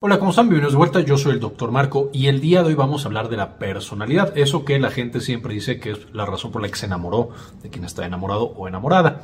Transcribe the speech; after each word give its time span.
Hola, 0.00 0.20
¿cómo 0.20 0.30
están? 0.30 0.46
Bienvenidos 0.46 0.74
de 0.74 0.78
vuelta. 0.78 1.00
Yo 1.00 1.18
soy 1.18 1.32
el 1.32 1.40
Dr. 1.40 1.72
Marco 1.72 2.08
y 2.12 2.28
el 2.28 2.40
día 2.40 2.62
de 2.62 2.68
hoy 2.68 2.74
vamos 2.76 3.02
a 3.02 3.08
hablar 3.08 3.28
de 3.28 3.36
la 3.36 3.58
personalidad. 3.58 4.38
Eso 4.38 4.64
que 4.64 4.78
la 4.78 4.92
gente 4.92 5.20
siempre 5.20 5.52
dice 5.52 5.80
que 5.80 5.90
es 5.90 5.98
la 6.12 6.24
razón 6.24 6.52
por 6.52 6.62
la 6.62 6.68
que 6.68 6.76
se 6.76 6.86
enamoró 6.86 7.30
de 7.64 7.68
quien 7.68 7.84
está 7.84 8.06
enamorado 8.06 8.44
o 8.44 8.68
enamorada. 8.68 9.22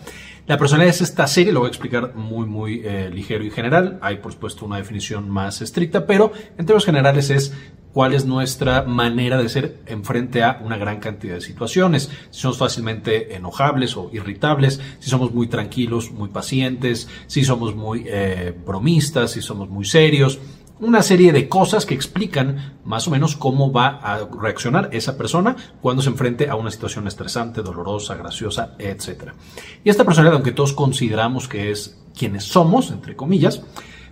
La 0.48 0.58
personalidad 0.58 0.92
es 0.92 1.00
esta 1.00 1.28
serie, 1.28 1.52
lo 1.52 1.60
voy 1.60 1.68
a 1.68 1.70
explicar 1.70 2.16
muy, 2.16 2.46
muy 2.46 2.82
eh, 2.84 3.08
ligero 3.08 3.44
y 3.44 3.52
general. 3.52 4.00
Hay, 4.02 4.16
por 4.16 4.32
supuesto, 4.32 4.66
una 4.66 4.78
definición 4.78 5.30
más 5.30 5.62
estricta, 5.62 6.06
pero 6.06 6.32
en 6.58 6.66
términos 6.66 6.86
generales 6.86 7.30
es 7.30 7.54
cuál 7.92 8.12
es 8.12 8.26
nuestra 8.26 8.82
manera 8.82 9.38
de 9.38 9.48
ser 9.48 9.78
en 9.86 10.04
frente 10.04 10.42
a 10.42 10.60
una 10.64 10.76
gran 10.76 10.98
cantidad 10.98 11.34
de 11.34 11.40
situaciones. 11.40 12.10
Si 12.30 12.40
somos 12.40 12.58
fácilmente 12.58 13.36
enojables 13.36 13.96
o 13.96 14.10
irritables, 14.12 14.80
si 14.98 15.08
somos 15.08 15.32
muy 15.32 15.46
tranquilos, 15.46 16.10
muy 16.10 16.30
pacientes, 16.30 17.08
si 17.28 17.44
somos 17.44 17.76
muy 17.76 18.06
eh, 18.08 18.52
bromistas, 18.66 19.30
si 19.30 19.40
somos 19.40 19.70
muy 19.70 19.84
serios 19.84 20.40
una 20.84 21.02
serie 21.02 21.32
de 21.32 21.48
cosas 21.48 21.86
que 21.86 21.94
explican 21.94 22.78
más 22.84 23.08
o 23.08 23.10
menos 23.10 23.36
cómo 23.36 23.72
va 23.72 24.00
a 24.02 24.28
reaccionar 24.40 24.90
esa 24.92 25.16
persona 25.16 25.56
cuando 25.80 26.02
se 26.02 26.10
enfrente 26.10 26.50
a 26.50 26.56
una 26.56 26.70
situación 26.70 27.06
estresante, 27.06 27.62
dolorosa, 27.62 28.14
graciosa, 28.16 28.74
etc. 28.78 29.32
Y 29.82 29.88
esta 29.88 30.04
personalidad, 30.04 30.34
aunque 30.34 30.52
todos 30.52 30.74
consideramos 30.74 31.48
que 31.48 31.70
es 31.70 31.98
quienes 32.16 32.44
somos, 32.44 32.90
entre 32.90 33.16
comillas, 33.16 33.62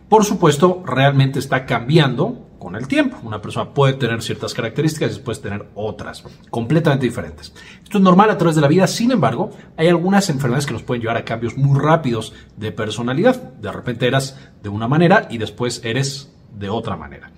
por 0.08 0.24
supuesto 0.24 0.82
realmente 0.84 1.38
está 1.38 1.66
cambiando 1.66 2.48
con 2.58 2.76
el 2.76 2.88
tiempo. 2.88 3.18
Una 3.22 3.42
persona 3.42 3.74
puede 3.74 3.94
tener 3.94 4.22
ciertas 4.22 4.54
características 4.54 5.10
y 5.10 5.14
después 5.14 5.42
tener 5.42 5.68
otras, 5.74 6.24
completamente 6.48 7.06
diferentes. 7.06 7.52
Esto 7.82 7.98
es 7.98 8.04
normal 8.04 8.30
a 8.30 8.38
través 8.38 8.54
de 8.54 8.62
la 8.62 8.68
vida, 8.68 8.86
sin 8.86 9.10
embargo, 9.10 9.50
hay 9.76 9.88
algunas 9.88 10.30
enfermedades 10.30 10.66
que 10.66 10.72
nos 10.72 10.82
pueden 10.82 11.02
llevar 11.02 11.16
a 11.18 11.24
cambios 11.24 11.56
muy 11.58 11.78
rápidos 11.78 12.32
de 12.56 12.72
personalidad. 12.72 13.36
De 13.54 13.72
repente 13.72 14.06
eras 14.06 14.38
de 14.62 14.68
una 14.68 14.88
manera 14.88 15.26
y 15.28 15.38
después 15.38 15.80
eres 15.84 16.31
de 16.54 16.68
otra 16.68 16.96
manera. 16.96 17.30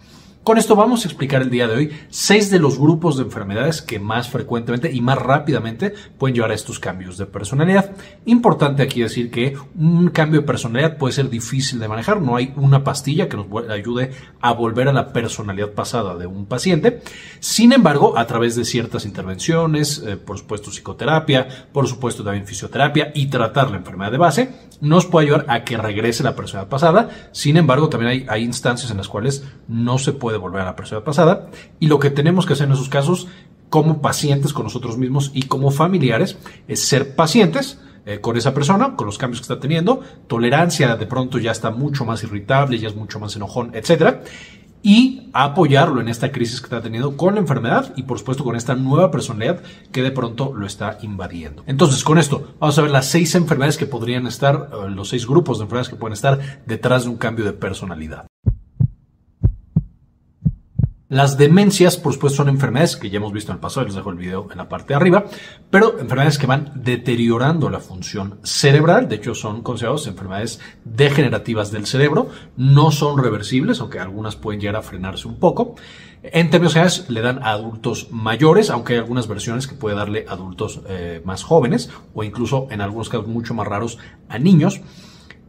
Con 0.45 0.59
esto 0.59 0.77
vamos 0.77 1.03
a 1.05 1.09
explicar 1.09 1.41
el 1.41 1.48
día 1.48 1.66
de 1.66 1.75
hoy 1.75 1.91
seis 2.11 2.51
de 2.51 2.59
los 2.59 2.79
grupos 2.79 3.16
de 3.16 3.23
enfermedades 3.23 3.81
que 3.81 3.98
más 3.98 4.28
frecuentemente 4.28 4.92
y 4.92 5.01
más 5.01 5.17
rápidamente 5.17 5.95
pueden 6.19 6.34
llevar 6.34 6.51
a 6.51 6.55
estos 6.55 6.78
cambios 6.78 7.17
de 7.17 7.25
personalidad. 7.25 7.92
Importante 8.27 8.83
aquí 8.83 9.01
decir 9.01 9.31
que 9.31 9.56
un 9.75 10.11
cambio 10.11 10.42
de 10.42 10.47
personalidad 10.47 10.98
puede 10.98 11.14
ser 11.14 11.31
difícil 11.31 11.78
de 11.78 11.89
manejar, 11.89 12.20
no 12.20 12.36
hay 12.36 12.53
una 12.56 12.84
pastilla 12.84 13.27
que 13.27 13.39
nos 13.39 13.47
ayude 13.70 14.11
a 14.42 14.53
volver 14.53 14.89
a 14.89 14.92
la 14.92 15.14
personalidad 15.14 15.70
pasada 15.70 16.14
de 16.14 16.27
un 16.27 16.45
paciente. 16.45 17.01
Sin 17.41 17.73
embargo, 17.73 18.19
a 18.19 18.27
través 18.27 18.55
de 18.55 18.67
ciertas 18.67 19.06
intervenciones, 19.06 20.05
eh, 20.06 20.19
por 20.19 20.36
supuesto 20.36 20.70
psicoterapia, 20.70 21.48
por 21.73 21.89
supuesto 21.89 22.23
también 22.23 22.47
fisioterapia 22.47 23.12
y 23.14 23.29
tratar 23.29 23.70
la 23.70 23.79
enfermedad 23.79 24.12
de 24.12 24.19
base, 24.19 24.51
nos 24.83 25.06
puede 25.06 25.29
ayudar 25.29 25.47
a 25.48 25.64
que 25.64 25.79
regrese 25.79 26.23
la 26.23 26.36
personalidad 26.36 26.69
pasada. 26.69 27.08
Sin 27.33 27.56
embargo, 27.56 27.89
también 27.89 28.11
hay, 28.11 28.27
hay 28.29 28.45
instancias 28.45 28.91
en 28.91 28.98
las 28.98 29.08
cuales 29.08 29.42
no 29.69 29.97
se 29.97 30.12
puede 30.12 30.33
volver 30.38 30.62
a 30.62 30.66
la 30.66 30.77
persona 30.77 31.04
pasada. 31.04 31.48
Y 31.80 31.88
lo 31.88 31.98
que 31.98 32.10
tenemos 32.10 32.46
que 32.46 32.54
hacer 32.54 32.66
en 32.66 32.72
esos 32.72 32.88
casos, 32.88 33.28
como 33.68 34.00
pacientes 34.00 34.52
con 34.52 34.64
nosotros 34.64 34.98
mismos 34.98 35.30
y 35.34 35.42
como 35.42 35.70
familiares, 35.70 36.38
es 36.68 36.80
ser 36.80 37.16
pacientes 37.16 37.80
eh, 38.06 38.20
con 38.20 38.36
esa 38.36 38.55
persona, 38.55 38.96
con 38.96 39.06
los 39.06 39.18
cambios 39.18 39.40
que 39.40 39.44
está 39.44 39.60
teniendo. 39.60 40.00
Tolerancia 40.27 40.96
de 40.96 41.06
pronto 41.06 41.38
ya 41.38 41.52
está 41.52 41.70
mucho 41.70 42.05
más 42.05 42.22
irritable, 42.22 42.78
ya 42.78 42.88
es 42.88 42.96
mucho 42.96 43.18
más 43.18 43.34
enojón, 43.36 43.70
etcétera 43.74 44.22
y 44.84 45.30
apoyarlo 45.32 46.02
en 46.02 46.08
esta 46.08 46.30
crisis 46.30 46.60
que 46.60 46.66
está 46.66 46.82
teniendo 46.82 47.16
con 47.16 47.34
la 47.34 47.40
enfermedad 47.40 47.94
y 47.96 48.02
por 48.02 48.18
supuesto 48.18 48.44
con 48.44 48.55
esta 48.55 48.74
nueva 48.74 49.10
personalidad 49.10 49.62
que 49.90 50.02
de 50.02 50.10
pronto 50.10 50.52
lo 50.55 50.66
está 50.66 50.98
invadiendo. 51.00 51.64
Entonces 51.66 52.05
con 52.05 52.18
esto 52.18 52.55
vamos 52.60 52.78
a 52.78 52.82
ver 52.82 52.90
las 52.90 53.06
seis 53.06 53.34
enfermedades 53.34 53.78
que 53.78 53.86
podrían 53.86 54.27
estar, 54.27 54.68
eh, 54.70 54.90
los 54.90 55.08
seis 55.08 55.27
grupos 55.27 55.58
de 55.58 55.64
enfermedades 55.64 55.88
que 55.88 55.96
pueden 55.96 56.12
estar 56.12 56.38
detrás 56.66 57.05
de 57.05 57.10
un 57.10 57.16
cambio 57.16 57.46
de 57.46 57.55
personalidad. 57.55 58.27
Las 61.15 61.39
demencias, 61.39 61.97
por 61.97 62.12
supuesto, 62.12 62.39
son 62.39 62.48
enfermedades 62.48 62.97
que 62.97 63.09
ya 63.09 63.19
hemos 63.19 63.33
visto 63.33 63.53
en 63.53 63.59
el 63.59 63.61
pasado, 63.61 63.87
les 63.87 63.95
dejo 63.95 64.11
el 64.11 64.17
video 64.17 64.48
en 64.51 64.59
la 64.59 64.69
parte 64.69 64.89
de 64.89 64.95
arriba, 64.97 65.27
pero 65.70 66.01
enfermedades 66.01 66.39
que 66.39 66.48
van 66.48 66.73
deteriorando 66.75 67.70
la 67.70 67.79
función 67.79 68.41
cerebral, 68.42 69.08
de 69.08 69.14
hecho 69.14 69.33
son 69.33 69.63
consideradas 69.63 70.08
enfermedades 70.08 70.58
degenerativas 70.85 71.70
del 71.70 71.86
cerebro, 71.86 72.30
no 72.57 72.91
son 72.91 73.23
reversibles, 73.23 73.79
aunque 73.79 74.01
algunas 74.01 74.35
pueden 74.35 74.61
llegar 74.61 74.74
a 74.74 74.83
frenarse 74.83 75.29
un 75.29 75.39
poco. 75.39 75.77
En 76.24 76.51
términos 76.51 76.73
generales, 76.73 77.08
le 77.08 77.20
dan 77.20 77.41
a 77.45 77.53
adultos 77.53 78.08
mayores, 78.11 78.70
aunque 78.70 78.95
hay 78.95 78.98
algunas 78.98 79.29
versiones 79.29 79.69
que 79.69 79.77
puede 79.77 79.95
darle 79.95 80.27
a 80.29 80.33
adultos 80.33 80.80
eh, 80.89 81.23
más 81.24 81.45
jóvenes 81.45 81.91
o 82.13 82.24
incluso 82.24 82.67
en 82.73 82.80
algunos 82.80 83.08
casos 83.08 83.29
mucho 83.29 83.55
más 83.55 83.69
raros 83.69 83.98
a 84.29 84.41
niños. 84.41 84.80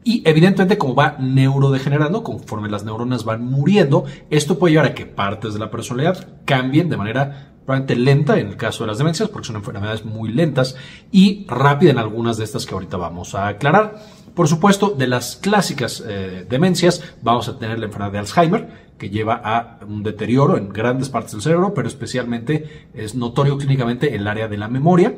Y 0.08 0.22
evidentemente, 0.24 0.78
como 0.78 0.94
va 0.94 1.18
neurodegenerando, 1.20 2.22
conforme 2.22 2.70
las 2.70 2.86
neuronas 2.86 3.26
van 3.26 3.44
muriendo, 3.44 4.06
esto 4.30 4.60
puede 4.60 4.74
llevar 4.74 4.92
a 4.92 4.94
que 4.94 5.08
partes 5.08 5.54
de 5.54 5.60
la 5.60 5.72
personalidad 5.72 6.28
cambien 6.46 6.90
de 6.90 6.96
manera 6.96 7.54
probablemente 7.66 7.96
lenta 7.96 8.38
en 8.38 8.50
el 8.50 8.56
caso 8.56 8.84
de 8.84 8.90
las 8.90 9.00
demencias, 9.00 9.30
porque 9.30 9.48
son 9.48 9.56
enfermedades 9.56 10.06
muy 10.06 10.32
lentas, 10.32 10.76
y 11.12 11.48
rápida 11.48 11.90
en 11.90 11.98
algunas 11.98 12.38
de 12.38 12.44
estas 12.44 12.68
que 12.68 12.76
ahorita 12.76 12.98
vamos 12.98 13.34
a 13.34 13.48
aclarar. 13.48 13.96
Por 14.36 14.48
supuesto, 14.48 14.92
de 14.92 15.08
las 15.08 15.38
clásicas 15.38 16.04
eh, 16.08 16.46
demencias, 16.48 17.02
vamos 17.24 17.50
a 17.50 17.58
tener 17.58 17.80
la 17.80 17.86
enfermedad 17.88 18.12
de 18.12 18.20
Alzheimer, 18.20 18.86
que 19.00 19.10
lleva 19.10 19.42
a 19.44 19.80
un 19.88 20.04
deterioro 20.04 20.56
en 20.56 20.70
grandes 20.70 21.10
partes 21.10 21.32
del 21.32 21.42
cerebro, 21.42 21.74
pero 21.74 21.88
especialmente 21.88 22.90
es 22.94 23.16
notorio 23.16 23.58
clínicamente 23.58 24.14
en 24.14 24.22
el 24.22 24.28
área 24.28 24.48
de 24.48 24.58
la 24.58 24.68
memoria. 24.68 25.16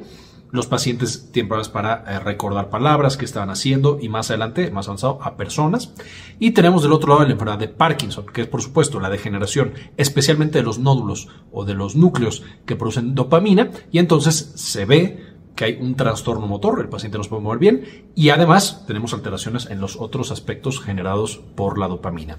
Los 0.51 0.67
pacientes 0.67 1.29
tienen 1.31 1.49
problemas 1.49 1.69
para 1.69 2.03
eh, 2.07 2.19
recordar 2.19 2.69
palabras 2.69 3.17
que 3.17 3.25
estaban 3.25 3.49
haciendo 3.49 3.99
y 4.01 4.09
más 4.09 4.29
adelante, 4.29 4.71
más 4.71 4.87
avanzado, 4.87 5.19
a 5.21 5.35
personas. 5.35 5.93
Y 6.39 6.51
tenemos 6.51 6.83
del 6.83 6.93
otro 6.93 7.13
lado 7.13 7.25
la 7.25 7.33
enfermedad 7.33 7.59
de 7.59 7.67
Parkinson, 7.67 8.25
que 8.27 8.41
es 8.41 8.47
por 8.47 8.61
supuesto 8.61 8.99
la 8.99 9.09
degeneración, 9.09 9.73
especialmente 9.97 10.59
de 10.59 10.63
los 10.63 10.79
nódulos 10.79 11.27
o 11.51 11.65
de 11.65 11.73
los 11.73 11.95
núcleos 11.95 12.43
que 12.65 12.75
producen 12.75 13.15
dopamina. 13.15 13.71
Y 13.91 13.99
entonces 13.99 14.53
se 14.55 14.85
ve 14.85 15.36
que 15.57 15.65
hay 15.65 15.77
un 15.81 15.95
trastorno 15.95 16.47
motor, 16.47 16.79
el 16.79 16.87
paciente 16.87 17.17
no 17.17 17.23
se 17.23 17.29
puede 17.31 17.41
mover 17.41 17.59
bien 17.59 18.11
y 18.15 18.29
además 18.29 18.85
tenemos 18.87 19.13
alteraciones 19.13 19.65
en 19.65 19.81
los 19.81 19.97
otros 19.97 20.31
aspectos 20.31 20.79
generados 20.79 21.41
por 21.55 21.77
la 21.79 21.87
dopamina. 21.87 22.37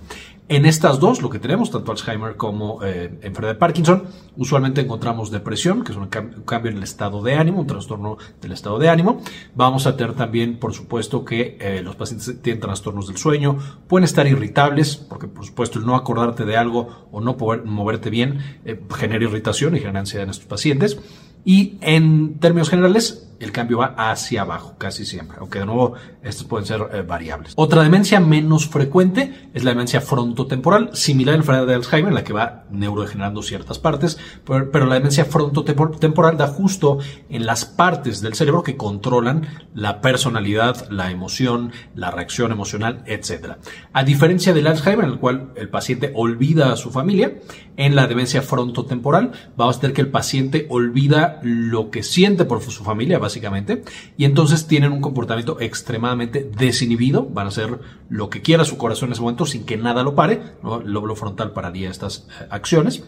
En 0.49 0.65
estas 0.65 0.99
dos, 0.99 1.21
lo 1.21 1.29
que 1.29 1.39
tenemos, 1.39 1.71
tanto 1.71 1.93
Alzheimer 1.93 2.37
como 2.37 2.83
eh, 2.83 3.19
enfermedad 3.21 3.55
de 3.55 3.59
Parkinson, 3.59 4.05
usualmente 4.37 4.81
encontramos 4.81 5.31
depresión, 5.31 5.84
que 5.84 5.93
es 5.93 5.99
un, 5.99 6.06
cambio 6.06 6.71
en 6.71 6.79
el 6.79 6.83
estado 6.84 7.21
de 7.23 7.34
ánimo, 7.34 7.61
un 7.61 7.67
trastorno 7.67 8.17
del 8.41 8.53
estado 8.53 8.79
de 8.79 8.89
ánimo. 8.89 9.21
Vamos 9.55 9.87
a 9.87 9.97
tener 9.97 10.15
también, 10.15 10.59
por 10.59 10.73
supuesto, 10.73 11.25
que 11.25 11.59
eh, 11.61 11.83
los 11.83 11.97
pacientes 11.97 12.41
tienen 12.41 12.61
trastornos 12.61 13.09
del 13.09 13.19
sueño, 13.19 13.59
pueden 13.89 14.05
estar 14.05 14.27
irritables, 14.27 14.97
porque 14.97 15.27
por 15.27 15.45
supuesto 15.45 15.81
el 15.81 15.85
no 15.85 15.97
acordarte 15.97 16.47
de 16.47 16.56
algo 16.56 17.09
o 17.12 17.21
no 17.21 17.37
poder 17.37 17.65
moverte 17.65 18.09
bien 18.09 18.39
eh, 18.65 18.81
genera 18.97 19.25
irritación 19.25 19.77
y 19.77 19.81
genera 19.81 20.00
ansiedad 20.00 20.25
en 20.25 20.31
estos 20.31 20.47
pacientes. 20.47 20.99
Y 21.44 21.75
en 21.81 22.34
términos 22.38 22.71
generales, 22.71 23.28
el 23.41 23.53
cambio 23.53 23.78
va 23.78 23.94
hacia 23.97 24.43
abajo 24.43 24.75
casi 24.78 25.04
siempre, 25.04 25.38
aunque 25.41 25.60
de 25.60 25.66
nuevo 25.66 25.94
estos 26.22 26.47
pueden 26.47 26.66
ser 26.66 26.81
eh, 26.93 27.03
variables. 27.03 27.53
Otra 27.56 27.82
demencia 27.82 28.21
menos 28.21 28.69
frecuente 28.69 29.50
es 29.54 29.65
la 29.65 29.71
demencia 29.71 30.00
frontotemporal, 30.00 30.91
similar 30.94 31.34
a 31.34 31.37
la 31.37 31.43
enfermedad 31.43 31.66
de 31.66 31.75
Alzheimer, 31.75 32.09
en 32.09 32.15
la 32.15 32.25
que 32.25 32.32
va 32.32 32.65
neurodegenerando 32.71 33.43
ciertas 33.43 33.78
partes, 33.78 34.19
pero, 34.44 34.87
la 34.87 34.94
demencia 34.94 35.25
frontotemporal 35.25 36.37
da 36.37 36.49
justo 36.49 36.99
en 37.28 37.47
las 37.47 37.65
partes 37.65 38.21
del 38.21 38.34
cerebro 38.34 38.62
que 38.62 38.76
controlan 38.76 39.47
la 39.75 40.00
personalidad, 40.00 40.88
la 40.91 41.10
emoción, 41.10 41.72
la 41.94 42.10
reacción 42.10 42.53
emocional, 42.53 43.03
etc. 43.06 43.56
A 43.93 44.05
diferencia 44.05 44.53
del 44.53 44.66
Alzheimer, 44.66 45.05
en 45.05 45.12
el 45.12 45.19
cual 45.19 45.53
el 45.56 45.69
paciente 45.69 46.12
olvida 46.15 46.72
a 46.72 46.76
su 46.76 46.91
familia, 46.91 47.38
en 47.76 47.94
la 47.94 48.06
demencia 48.06 48.43
frontotemporal 48.43 49.32
vamos 49.56 49.76
a 49.76 49.81
tener 49.81 49.94
que 49.94 50.00
el 50.00 50.10
paciente 50.10 50.66
olvida 50.69 51.41
lo 51.43 51.91
que 51.91 52.03
siente 52.03 52.44
por 52.44 52.62
su 52.62 52.82
familia, 52.82 53.19
básicamente, 53.28 53.84
y 54.16 54.25
entonces 54.25 54.66
tienen 54.66 54.91
un 54.91 55.03
comportamiento 55.03 55.61
extremadamente 55.61 56.50
desinhibido, 56.56 57.27
van 57.27 57.44
a 57.44 57.49
hacer 57.50 57.78
lo 58.09 58.31
que 58.31 58.41
quiera 58.41 58.65
su 58.65 58.78
corazón 58.78 59.11
en 59.11 59.12
ese 59.12 59.21
momento 59.21 59.44
sin 59.44 59.66
que 59.66 59.77
nada 59.77 60.03
lo 60.03 60.15
pare, 60.15 60.41
el 60.83 60.91
lóbulo 60.91 61.15
frontal 61.15 61.53
pararía 61.53 61.91
estas 61.91 62.26
eh, 62.41 62.47
acciones. 62.50 63.03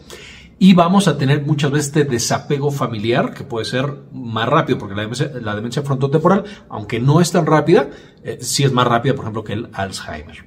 Y 0.59 0.75
vamos 0.75 1.07
a 1.07 1.17
tener 1.17 1.43
muchas 1.43 1.71
veces 1.71 1.87
este 1.87 2.03
desapego 2.03 2.69
familiar, 2.69 3.33
que 3.33 3.43
puede 3.43 3.65
ser 3.65 3.95
más 4.13 4.47
rápido, 4.47 4.77
porque 4.77 4.93
la 4.93 5.01
demencia, 5.01 5.31
la 5.41 5.55
demencia 5.55 5.81
frontotemporal, 5.81 6.43
aunque 6.69 6.99
no 6.99 7.19
es 7.19 7.31
tan 7.31 7.47
rápida, 7.47 7.89
eh, 8.23 8.37
sí 8.41 8.63
es 8.63 8.71
más 8.71 8.85
rápida, 8.85 9.15
por 9.15 9.23
ejemplo, 9.23 9.43
que 9.43 9.53
el 9.53 9.69
Alzheimer. 9.73 10.45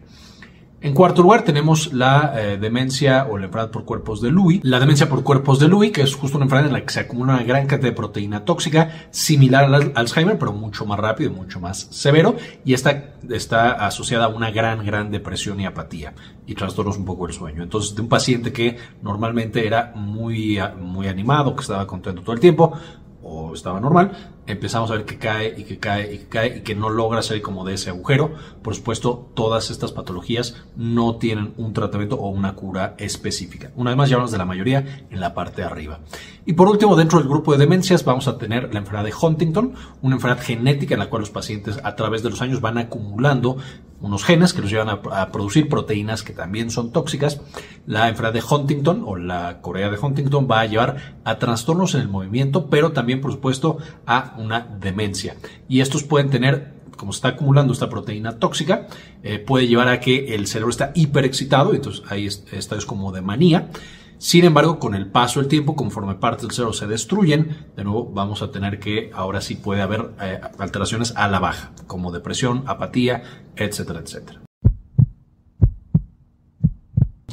En 0.84 0.92
cuarto 0.92 1.22
lugar 1.22 1.44
tenemos 1.44 1.94
la 1.94 2.34
eh, 2.36 2.58
demencia 2.58 3.26
o 3.30 3.38
la 3.38 3.46
enfermedad 3.46 3.70
por 3.70 3.86
cuerpos 3.86 4.20
de 4.20 4.30
Lewy. 4.30 4.60
La 4.64 4.78
demencia 4.78 5.08
por 5.08 5.22
cuerpos 5.24 5.58
de 5.58 5.66
Lewy, 5.66 5.90
que 5.90 6.02
es 6.02 6.14
justo 6.14 6.36
una 6.36 6.44
enfermedad 6.44 6.66
en 6.68 6.74
la 6.74 6.84
que 6.84 6.92
se 6.92 7.00
acumula 7.00 7.36
una 7.36 7.42
gran 7.42 7.66
cantidad 7.66 7.88
de 7.88 7.96
proteína 7.96 8.44
tóxica, 8.44 9.08
similar 9.10 9.64
al 9.64 9.92
Alzheimer, 9.94 10.38
pero 10.38 10.52
mucho 10.52 10.84
más 10.84 11.00
rápido 11.00 11.30
y 11.30 11.34
mucho 11.34 11.58
más 11.58 11.88
severo. 11.90 12.36
Y 12.66 12.74
esta 12.74 13.14
está 13.30 13.72
asociada 13.86 14.26
a 14.26 14.28
una 14.28 14.50
gran, 14.50 14.84
gran 14.84 15.10
depresión 15.10 15.58
y 15.58 15.64
apatía 15.64 16.12
y 16.46 16.54
trastornos 16.54 16.98
un 16.98 17.06
poco 17.06 17.28
del 17.28 17.34
sueño. 17.34 17.62
Entonces, 17.62 17.94
de 17.94 18.02
un 18.02 18.08
paciente 18.10 18.52
que 18.52 18.76
normalmente 19.00 19.66
era 19.66 19.94
muy, 19.96 20.58
muy 20.78 21.08
animado, 21.08 21.56
que 21.56 21.62
estaba 21.62 21.86
contento 21.86 22.20
todo 22.20 22.34
el 22.34 22.40
tiempo, 22.40 22.74
o 23.22 23.54
estaba 23.54 23.80
normal, 23.80 24.33
empezamos 24.46 24.90
a 24.90 24.94
ver 24.94 25.04
que 25.04 25.18
cae 25.18 25.54
y 25.56 25.64
que 25.64 25.78
cae 25.78 26.14
y 26.14 26.18
que 26.18 26.26
cae 26.26 26.58
y 26.58 26.60
que 26.60 26.74
no 26.74 26.90
logra 26.90 27.22
salir 27.22 27.42
como 27.42 27.64
de 27.64 27.74
ese 27.74 27.90
agujero. 27.90 28.34
Por 28.62 28.74
supuesto, 28.74 29.30
todas 29.34 29.70
estas 29.70 29.92
patologías 29.92 30.56
no 30.76 31.16
tienen 31.16 31.54
un 31.56 31.72
tratamiento 31.72 32.16
o 32.16 32.28
una 32.28 32.54
cura 32.54 32.94
específica. 32.98 33.70
Una 33.76 33.90
vez 33.90 33.96
más, 33.96 34.10
ya 34.10 34.16
hablamos 34.16 34.32
de 34.32 34.38
la 34.38 34.44
mayoría 34.44 35.06
en 35.10 35.20
la 35.20 35.34
parte 35.34 35.62
de 35.62 35.66
arriba. 35.68 36.00
Y 36.46 36.52
por 36.52 36.68
último, 36.68 36.96
dentro 36.96 37.18
del 37.18 37.28
grupo 37.28 37.52
de 37.52 37.58
demencias 37.58 38.04
vamos 38.04 38.28
a 38.28 38.36
tener 38.36 38.72
la 38.72 38.80
enfermedad 38.80 39.04
de 39.04 39.14
Huntington, 39.18 39.74
una 40.02 40.16
enfermedad 40.16 40.44
genética 40.44 40.94
en 40.94 41.00
la 41.00 41.08
cual 41.08 41.20
los 41.20 41.30
pacientes 41.30 41.80
a 41.82 41.96
través 41.96 42.22
de 42.22 42.30
los 42.30 42.42
años 42.42 42.60
van 42.60 42.78
acumulando 42.78 43.56
unos 44.04 44.24
genes 44.24 44.52
que 44.52 44.60
los 44.60 44.70
llevan 44.70 44.90
a, 44.90 45.32
producir 45.32 45.68
proteínas 45.68 46.22
que 46.22 46.34
también 46.34 46.70
son 46.70 46.92
tóxicas. 46.92 47.40
La 47.86 48.08
enfermedad 48.08 48.34
de 48.34 48.42
Huntington 48.48 49.02
o 49.06 49.16
la 49.16 49.62
Corea 49.62 49.88
de 49.88 49.98
Huntington 49.98 50.46
va 50.50 50.60
a 50.60 50.66
llevar 50.66 51.16
a 51.24 51.38
trastornos 51.38 51.94
en 51.94 52.02
el 52.02 52.08
movimiento, 52.08 52.66
pero 52.68 52.92
también, 52.92 53.22
por 53.22 53.32
supuesto, 53.32 53.78
a 54.04 54.33
una 54.36 54.60
demencia. 54.60 55.36
Y 55.68 55.80
estos 55.80 56.02
pueden 56.02 56.30
tener 56.30 56.74
como 56.96 57.10
está 57.10 57.28
acumulando 57.28 57.72
esta 57.72 57.90
proteína 57.90 58.38
tóxica, 58.38 58.86
eh, 59.22 59.38
puede 59.38 59.66
llevar 59.66 59.88
a 59.88 60.00
que 60.00 60.34
el 60.34 60.46
cerebro 60.46 60.70
está 60.70 60.92
hiperexcitado, 60.94 61.74
entonces 61.74 62.04
ahí 62.08 62.26
está 62.26 62.76
es 62.76 62.86
como 62.86 63.12
de 63.12 63.20
manía. 63.20 63.70
Sin 64.18 64.44
embargo, 64.44 64.78
con 64.78 64.94
el 64.94 65.08
paso 65.08 65.40
del 65.40 65.48
tiempo, 65.48 65.74
conforme 65.74 66.14
partes 66.14 66.42
del 66.42 66.52
cerebro 66.52 66.72
se 66.72 66.86
destruyen, 66.86 67.66
de 67.76 67.84
nuevo 67.84 68.10
vamos 68.10 68.42
a 68.42 68.50
tener 68.50 68.78
que 68.78 69.10
ahora 69.12 69.40
sí 69.40 69.56
puede 69.56 69.82
haber 69.82 70.12
eh, 70.20 70.40
alteraciones 70.58 71.12
a 71.16 71.28
la 71.28 71.40
baja, 71.40 71.72
como 71.86 72.12
depresión, 72.12 72.62
apatía, 72.66 73.22
etcétera, 73.56 74.00
etcétera 74.00 74.40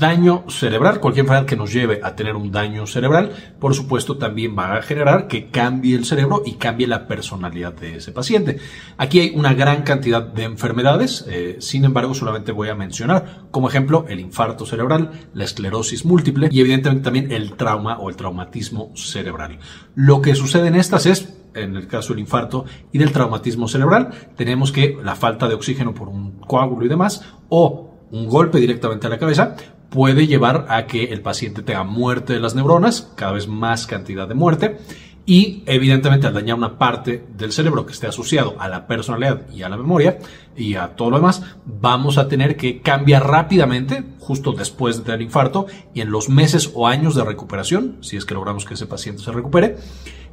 daño 0.01 0.45
cerebral, 0.49 0.99
cualquier 0.99 1.25
enfermedad 1.25 1.47
que 1.47 1.55
nos 1.55 1.71
lleve 1.71 2.01
a 2.03 2.15
tener 2.15 2.35
un 2.35 2.51
daño 2.51 2.87
cerebral, 2.87 3.33
por 3.59 3.75
supuesto 3.75 4.17
también 4.17 4.57
va 4.57 4.75
a 4.75 4.81
generar 4.81 5.27
que 5.27 5.51
cambie 5.51 5.95
el 5.95 6.05
cerebro 6.05 6.41
y 6.43 6.53
cambie 6.53 6.87
la 6.87 7.07
personalidad 7.07 7.73
de 7.73 7.97
ese 7.97 8.11
paciente. 8.11 8.57
Aquí 8.97 9.19
hay 9.19 9.31
una 9.35 9.53
gran 9.53 9.83
cantidad 9.83 10.23
de 10.23 10.43
enfermedades, 10.43 11.23
eh, 11.29 11.57
sin 11.59 11.85
embargo 11.85 12.15
solamente 12.15 12.51
voy 12.51 12.69
a 12.69 12.75
mencionar 12.75 13.43
como 13.51 13.69
ejemplo 13.69 14.05
el 14.09 14.19
infarto 14.19 14.65
cerebral, 14.65 15.11
la 15.35 15.43
esclerosis 15.43 16.03
múltiple 16.03 16.49
y 16.51 16.61
evidentemente 16.61 17.03
también 17.03 17.31
el 17.31 17.53
trauma 17.53 17.99
o 17.99 18.09
el 18.09 18.15
traumatismo 18.15 18.91
cerebral. 18.95 19.59
Lo 19.93 20.19
que 20.23 20.33
sucede 20.33 20.67
en 20.67 20.75
estas 20.75 21.05
es 21.05 21.31
en 21.53 21.75
el 21.75 21.85
caso 21.85 22.13
del 22.13 22.21
infarto 22.21 22.65
y 22.91 22.97
del 22.97 23.11
traumatismo 23.11 23.67
cerebral, 23.67 24.09
tenemos 24.35 24.71
que 24.71 24.97
la 25.03 25.15
falta 25.15 25.47
de 25.47 25.53
oxígeno 25.53 25.93
por 25.93 26.09
un 26.09 26.39
coágulo 26.39 26.85
y 26.85 26.89
demás, 26.89 27.23
o 27.49 27.91
un 28.11 28.27
golpe 28.27 28.59
directamente 28.59 29.07
a 29.07 29.09
la 29.09 29.19
cabeza, 29.19 29.55
puede 29.91 30.25
llevar 30.25 30.65
a 30.69 30.87
que 30.87 31.03
el 31.03 31.21
paciente 31.21 31.61
tenga 31.61 31.83
muerte 31.83 32.33
de 32.33 32.39
las 32.39 32.55
neuronas, 32.55 33.11
cada 33.15 33.33
vez 33.33 33.47
más 33.47 33.85
cantidad 33.85 34.27
de 34.27 34.33
muerte, 34.33 34.77
y 35.25 35.63
evidentemente 35.67 36.25
al 36.25 36.33
dañar 36.33 36.57
una 36.57 36.79
parte 36.79 37.23
del 37.37 37.51
cerebro 37.51 37.85
que 37.85 37.91
esté 37.91 38.07
asociado 38.07 38.55
a 38.57 38.67
la 38.67 38.87
personalidad 38.87 39.47
y 39.51 39.61
a 39.61 39.69
la 39.69 39.77
memoria 39.77 40.17
y 40.55 40.75
a 40.75 40.95
todo 40.95 41.11
lo 41.11 41.17
demás, 41.17 41.43
vamos 41.65 42.17
a 42.17 42.27
tener 42.27 42.55
que 42.55 42.81
cambiar 42.81 43.27
rápidamente 43.27 44.03
justo 44.19 44.53
después 44.53 44.97
de 44.97 45.03
tener 45.03 45.21
infarto 45.21 45.67
y 45.93 46.01
en 46.01 46.09
los 46.09 46.29
meses 46.29 46.71
o 46.73 46.87
años 46.87 47.13
de 47.13 47.23
recuperación, 47.23 47.97
si 48.01 48.17
es 48.17 48.25
que 48.25 48.33
logramos 48.33 48.65
que 48.65 48.73
ese 48.73 48.87
paciente 48.87 49.21
se 49.21 49.31
recupere, 49.31 49.77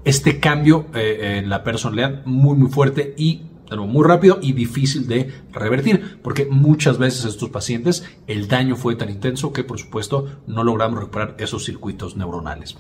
este 0.05 0.39
cambio 0.41 0.87
eh, 0.95 1.41
en 1.43 1.51
la 1.51 1.65
personalidad 1.65 2.25
muy 2.25 2.57
muy 2.57 2.71
fuerte 2.71 3.15
y 3.19 3.43
muy 3.77 4.07
rápido 4.07 4.39
y 4.41 4.53
difícil 4.53 5.07
de 5.07 5.33
revertir, 5.53 6.19
porque 6.23 6.47
muchas 6.47 6.99
veces 6.99 7.25
estos 7.25 7.51
pacientes 7.51 8.05
el 8.27 8.49
daño 8.49 8.77
fue 8.77 8.97
tan 8.97 9.11
intenso 9.11 9.53
que 9.53 9.65
por 9.65 9.79
supuesto 9.79 10.27
no 10.47 10.65
logramos 10.65 11.01
recuperar 11.01 11.37
esos 11.39 11.65
circuitos 11.65 12.17
neuronales. 12.17 12.77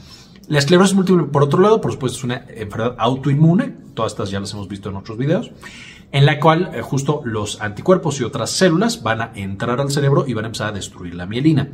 La 0.48 0.58
esclerosis 0.58 0.94
múltiple, 0.94 1.24
por 1.24 1.42
otro 1.42 1.60
lado, 1.60 1.80
por 1.80 1.92
supuesto 1.92 2.18
es 2.18 2.24
una 2.24 2.46
enfermedad 2.48 2.96
autoinmune, 2.98 3.74
todas 3.92 4.12
estas 4.12 4.30
ya 4.30 4.40
las 4.40 4.52
hemos 4.54 4.66
visto 4.66 4.88
en 4.88 4.96
otros 4.96 5.18
videos, 5.18 5.52
en 6.10 6.24
la 6.24 6.40
cual 6.40 6.70
eh, 6.72 6.80
justo 6.80 7.20
los 7.24 7.60
anticuerpos 7.60 8.18
y 8.20 8.24
otras 8.24 8.50
células 8.50 9.02
van 9.02 9.20
a 9.20 9.32
entrar 9.34 9.78
al 9.80 9.90
cerebro 9.90 10.24
y 10.26 10.32
van 10.32 10.46
a 10.46 10.48
empezar 10.48 10.68
a 10.68 10.72
destruir 10.72 11.14
la 11.14 11.26
mielina. 11.26 11.68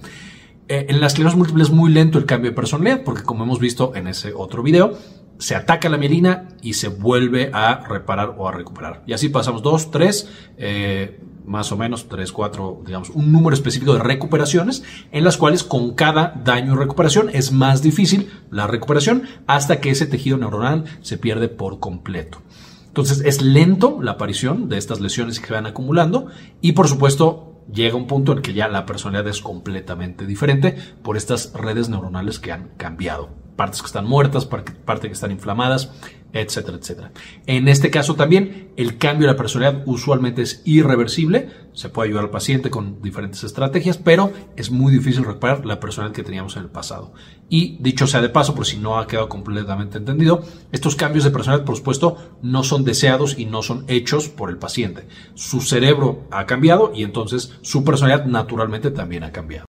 Eh, 0.67 0.87
en 0.89 1.01
la 1.01 1.07
esclerosis 1.07 1.37
múltiple 1.37 1.63
es 1.63 1.71
muy 1.71 1.93
lento 1.93 2.19
el 2.19 2.27
cambio 2.27 2.51
de 2.51 2.57
personalidad, 2.57 3.05
porque 3.05 3.23
como 3.23 3.45
hemos 3.45 3.61
visto 3.61 3.95
en 3.95 4.09
ese 4.09 4.33
otro 4.35 4.63
video, 4.63 4.99
se 5.39 5.55
ataca 5.55 5.89
la 5.89 5.99
mielina 5.99 6.49
y 6.63 6.75
se 6.75 6.89
vuelve 6.89 7.51
a 7.53 7.85
reparar 7.87 8.35
o 8.39 8.49
a 8.49 8.53
recuperar. 8.53 9.03
Y 9.07 9.13
así 9.13 9.29
pasamos 9.29 9.63
dos, 9.63 9.91
tres, 9.91 10.29
eh, 10.57 11.21
más 11.45 11.73
o 11.73 11.77
menos 11.77 12.09
tres, 12.09 12.33
cuatro, 12.33 12.83
digamos, 12.87 13.11
un 13.11 13.33
número 13.33 13.55
específico 13.55 13.95
de 13.95 14.01
recuperaciones 14.01 14.83
en 15.13 15.25
las 15.25 15.37
cuales 15.37 15.65
con 15.65 15.95
cada 15.95 16.41
daño 16.45 16.75
y 16.75 16.77
recuperación 16.77 17.31
es 17.33 17.53
más 17.53 17.83
difícil 17.83 18.31
la 18.51 18.67
recuperación 18.67 19.25
hasta 19.47 19.81
que 19.81 19.91
ese 19.91 20.07
tejido 20.07 20.37
neuronal 20.37 20.85
se 21.03 21.19
pierde 21.19 21.49
por 21.49 21.81
completo. 21.81 22.43
Entonces 22.87 23.23
es 23.25 23.43
lento 23.43 23.99
la 24.01 24.13
aparición 24.13 24.69
de 24.69 24.79
estas 24.79 25.01
lesiones 25.01 25.41
que 25.41 25.49
se 25.49 25.53
van 25.53 25.67
acumulando 25.67 26.29
y 26.61 26.73
por 26.73 26.89
supuesto 26.89 27.63
llega 27.73 27.97
un 27.97 28.07
punto 28.07 28.33
en 28.33 28.43
que 28.43 28.55
ya 28.55 28.69
la 28.69 28.87
personalidad 28.87 29.29
es 29.29 29.41
completamente 29.41 30.27
diferente 30.27 30.77
por 31.03 31.17
estas 31.17 31.53
redes 31.55 31.89
neuronales 31.89 32.39
que 32.39 32.53
han 32.53 32.69
cambiado 32.77 33.31
partes 33.57 33.81
que 33.81 33.87
están 33.87 34.07
muertas, 34.07 34.47
partes 34.47 35.09
que 35.09 35.13
están 35.13 35.31
inflamadas, 35.31 35.91
etcétera, 36.35 36.79
etcétera. 36.79 37.13
En 37.47 37.69
este 37.69 37.91
caso 37.91 38.17
también, 38.17 38.73
el 38.77 38.99
cambio 38.99 39.27
de 39.27 39.33
la 39.33 39.39
personalidad 39.39 39.83
usualmente 39.87 40.43
es 40.43 40.63
irreversible. 40.65 41.51
Se 41.73 41.89
puede 41.89 42.09
ayudar 42.09 42.25
al 42.25 42.31
paciente 42.31 42.71
con 42.71 43.01
diferentes 43.01 43.45
estrategias, 43.45 43.99
pero 43.99 44.33
es 44.57 44.71
muy 44.71 44.93
difícil 44.93 45.25
recuperar 45.25 45.65
la 45.65 45.79
personalidad 45.79 46.15
que 46.15 46.25
teníamos 46.25 46.57
en 46.57 46.65
el 46.65 46.71
pasado. 46.71 47.13
Y 47.49 47.77
dicho 47.81 48.07
sea 48.07 48.21
de 48.21 48.29
paso, 48.29 48.55
por 48.55 48.67
si 48.67 48.79
no 48.79 48.99
ha 48.99 49.07
quedado 49.07 49.29
completamente 49.29 49.99
entendido, 49.99 50.45
estos 50.73 50.97
cambios 50.97 51.25
de 51.25 51.31
personalidad, 51.31 51.65
por 51.65 51.77
supuesto, 51.77 52.17
no 52.43 52.65
son 52.65 52.85
deseados 52.85 53.39
y 53.39 53.47
no 53.47 53.63
son 53.63 53.85
hechos 53.87 54.29
por 54.29 54.51
el 54.51 54.59
paciente. 54.59 55.07
Su 55.35 55.61
cerebro 55.61 56.27
ha 56.33 56.47
cambiado 56.47 56.93
y 56.95 57.05
entonces 57.05 57.55
su 57.63 57.85
personalidad 57.85 58.27
naturalmente 58.27 58.91
también 58.91 59.23
ha 59.23 59.33
cambiado. 59.33 59.67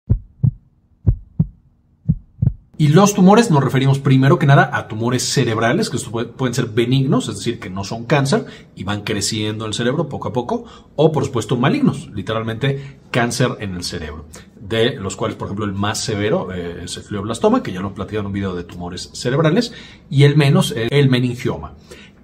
Y 2.81 2.87
los 2.87 3.13
tumores 3.13 3.51
nos 3.51 3.61
referimos 3.61 3.99
primero 3.99 4.39
que 4.39 4.45
nada 4.45 4.69
a 4.71 4.87
tumores 4.87 5.21
cerebrales, 5.23 5.89
que 5.89 5.97
pueden 5.97 6.53
ser 6.53 6.67
benignos, 6.67 7.27
es 7.27 7.35
decir, 7.35 7.59
que 7.59 7.69
no 7.69 7.83
son 7.83 8.05
cáncer 8.05 8.45
y 8.73 8.85
van 8.85 9.01
creciendo 9.01 9.65
en 9.65 9.71
el 9.71 9.73
cerebro 9.73 10.07
poco 10.07 10.29
a 10.29 10.31
poco, 10.31 10.63
o 10.95 11.11
por 11.11 11.25
supuesto 11.25 11.57
malignos, 11.57 12.09
literalmente 12.13 13.01
cáncer 13.11 13.57
en 13.59 13.75
el 13.75 13.83
cerebro, 13.83 14.27
de 14.61 14.95
los 14.95 15.17
cuales, 15.17 15.35
por 15.35 15.47
ejemplo, 15.47 15.65
el 15.65 15.73
más 15.73 15.99
severo 15.99 16.53
eh, 16.53 16.85
es 16.85 16.95
el 16.95 17.03
glioblastoma, 17.03 17.61
que 17.63 17.73
ya 17.73 17.81
lo 17.81 17.93
platicado 17.93 18.21
en 18.21 18.27
un 18.27 18.31
video 18.31 18.55
de 18.55 18.63
tumores 18.63 19.09
cerebrales, 19.11 19.73
y 20.09 20.23
el 20.23 20.37
menos, 20.37 20.71
eh, 20.71 20.87
el 20.89 21.09
meningioma. 21.09 21.73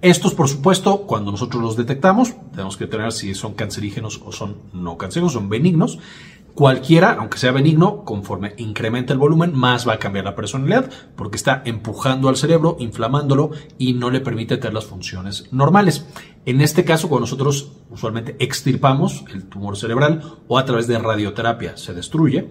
Estos, 0.00 0.34
por 0.34 0.48
supuesto, 0.48 1.02
cuando 1.02 1.32
nosotros 1.32 1.62
los 1.62 1.76
detectamos, 1.76 2.34
tenemos 2.52 2.78
que 2.78 2.86
tener 2.86 3.12
si 3.12 3.34
son 3.34 3.52
cancerígenos 3.52 4.22
o 4.24 4.32
son 4.32 4.56
no 4.72 4.96
cancerígenos, 4.96 5.32
son 5.34 5.50
benignos. 5.50 5.98
Cualquiera, 6.56 7.18
aunque 7.20 7.36
sea 7.36 7.52
benigno, 7.52 8.02
conforme 8.02 8.54
incrementa 8.56 9.12
el 9.12 9.18
volumen, 9.18 9.54
más 9.54 9.86
va 9.86 9.92
a 9.92 9.98
cambiar 9.98 10.24
la 10.24 10.34
personalidad, 10.34 10.90
porque 11.14 11.36
está 11.36 11.60
empujando 11.66 12.30
al 12.30 12.36
cerebro, 12.36 12.78
inflamándolo 12.80 13.50
y 13.76 13.92
no 13.92 14.08
le 14.08 14.22
permite 14.22 14.56
tener 14.56 14.72
las 14.72 14.86
funciones 14.86 15.52
normales. 15.52 16.06
En 16.46 16.62
este 16.62 16.82
caso, 16.86 17.10
cuando 17.10 17.26
nosotros 17.26 17.72
usualmente 17.90 18.36
extirpamos 18.38 19.26
el 19.34 19.44
tumor 19.44 19.76
cerebral 19.76 20.22
o 20.48 20.56
a 20.58 20.64
través 20.64 20.86
de 20.86 20.98
radioterapia 20.98 21.76
se 21.76 21.92
destruye, 21.92 22.48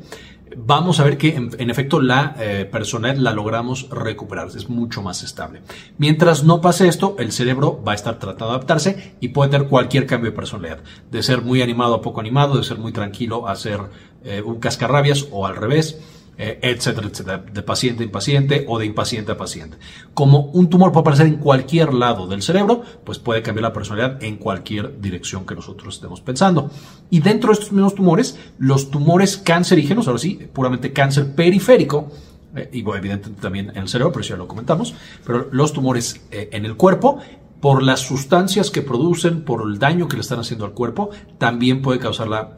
vamos 0.57 0.99
a 0.99 1.03
ver 1.03 1.17
que 1.17 1.35
en, 1.35 1.69
efecto 1.69 1.99
la 1.99 2.35
eh, 2.39 2.67
personalidad 2.69 3.21
la 3.21 3.33
logramos 3.33 3.89
recuperar, 3.89 4.47
es 4.47 4.69
mucho 4.69 5.01
más 5.01 5.23
estable. 5.23 5.61
Mientras 5.97 6.43
no 6.43 6.61
pase 6.61 6.87
esto, 6.87 7.15
el 7.19 7.31
cerebro 7.31 7.81
va 7.85 7.93
a 7.93 7.95
estar 7.95 8.19
tratando 8.19 8.47
de 8.47 8.51
adaptarse 8.51 9.15
y 9.19 9.29
puede 9.29 9.51
tener 9.51 9.67
cualquier 9.67 10.05
cambio 10.05 10.31
de 10.31 10.35
personalidad, 10.35 10.79
de 11.11 11.23
ser 11.23 11.41
muy 11.41 11.61
animado 11.61 11.95
a 11.95 12.01
poco 12.01 12.19
animado, 12.19 12.57
de 12.57 12.63
ser 12.63 12.77
muy 12.77 12.91
tranquilo 12.91 13.47
a 13.47 13.55
ser 13.55 13.79
eh, 14.23 14.41
un 14.41 14.59
cascarrabias 14.59 15.27
o 15.31 15.45
al 15.45 15.55
revés. 15.55 15.99
Eh, 16.37 16.59
etcétera, 16.61 17.07
etcétera, 17.07 17.37
de 17.37 17.61
paciente 17.61 18.03
a 18.03 18.05
impaciente 18.05 18.65
o 18.67 18.77
de 18.77 18.85
impaciente 18.85 19.31
a 19.31 19.37
paciente. 19.37 19.77
Como 20.13 20.47
un 20.51 20.69
tumor 20.69 20.91
puede 20.91 21.03
aparecer 21.03 21.27
en 21.27 21.37
cualquier 21.37 21.93
lado 21.93 22.27
del 22.27 22.41
cerebro, 22.41 22.83
pues 23.05 23.19
puede 23.19 23.41
cambiar 23.41 23.63
la 23.63 23.71
personalidad 23.71 24.21
en 24.21 24.35
cualquier 24.35 24.99
dirección 24.99 25.45
que 25.45 25.55
nosotros 25.55 25.95
estemos 25.95 26.19
pensando. 26.19 26.69
Y 27.09 27.21
dentro 27.21 27.49
de 27.49 27.53
estos 27.53 27.71
mismos 27.71 27.95
tumores, 27.95 28.37
los 28.57 28.91
tumores 28.91 29.37
cancerígenos, 29.37 30.07
ahora 30.07 30.19
sí, 30.19 30.49
puramente 30.51 30.91
cáncer 30.91 31.33
periférico, 31.33 32.11
eh, 32.53 32.69
y 32.73 32.79
evidentemente 32.79 33.41
también 33.41 33.69
en 33.69 33.83
el 33.83 33.87
cerebro, 33.87 34.11
pero 34.11 34.25
ya 34.25 34.35
lo 34.35 34.45
comentamos, 34.45 34.93
pero 35.25 35.47
los 35.53 35.71
tumores 35.71 36.19
eh, 36.31 36.49
en 36.51 36.65
el 36.65 36.75
cuerpo 36.75 37.19
por 37.65 37.81
las 37.81 38.01
sustancias 38.01 38.69
que 38.69 38.83
producen, 38.83 39.41
por 39.41 39.67
el 39.67 39.79
daño 39.79 40.07
que 40.07 40.17
le 40.17 40.21
están 40.21 40.37
haciendo 40.37 40.65
al 40.65 40.73
cuerpo, 40.73 41.09
también 41.39 41.81
puede 41.81 41.97
causar, 41.97 42.27
la, 42.27 42.55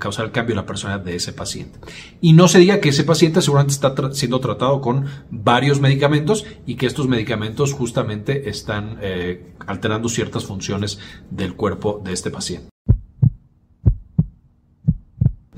causar 0.00 0.24
el 0.24 0.32
cambio 0.32 0.54
en 0.54 0.56
la 0.56 0.66
personalidad 0.66 1.04
de 1.04 1.14
ese 1.14 1.32
paciente. 1.32 1.78
Y 2.20 2.32
no 2.32 2.48
se 2.48 2.58
diga 2.58 2.80
que 2.80 2.88
ese 2.88 3.04
paciente 3.04 3.40
seguramente 3.40 3.74
está 3.74 3.94
siendo 4.12 4.40
tratado 4.40 4.80
con 4.80 5.04
varios 5.30 5.80
medicamentos 5.80 6.44
y 6.66 6.74
que 6.74 6.86
estos 6.86 7.06
medicamentos 7.06 7.72
justamente 7.72 8.50
están 8.50 8.98
eh, 9.00 9.54
alterando 9.64 10.08
ciertas 10.08 10.44
funciones 10.44 10.98
del 11.30 11.54
cuerpo 11.54 12.02
de 12.04 12.12
este 12.12 12.32
paciente. 12.32 12.68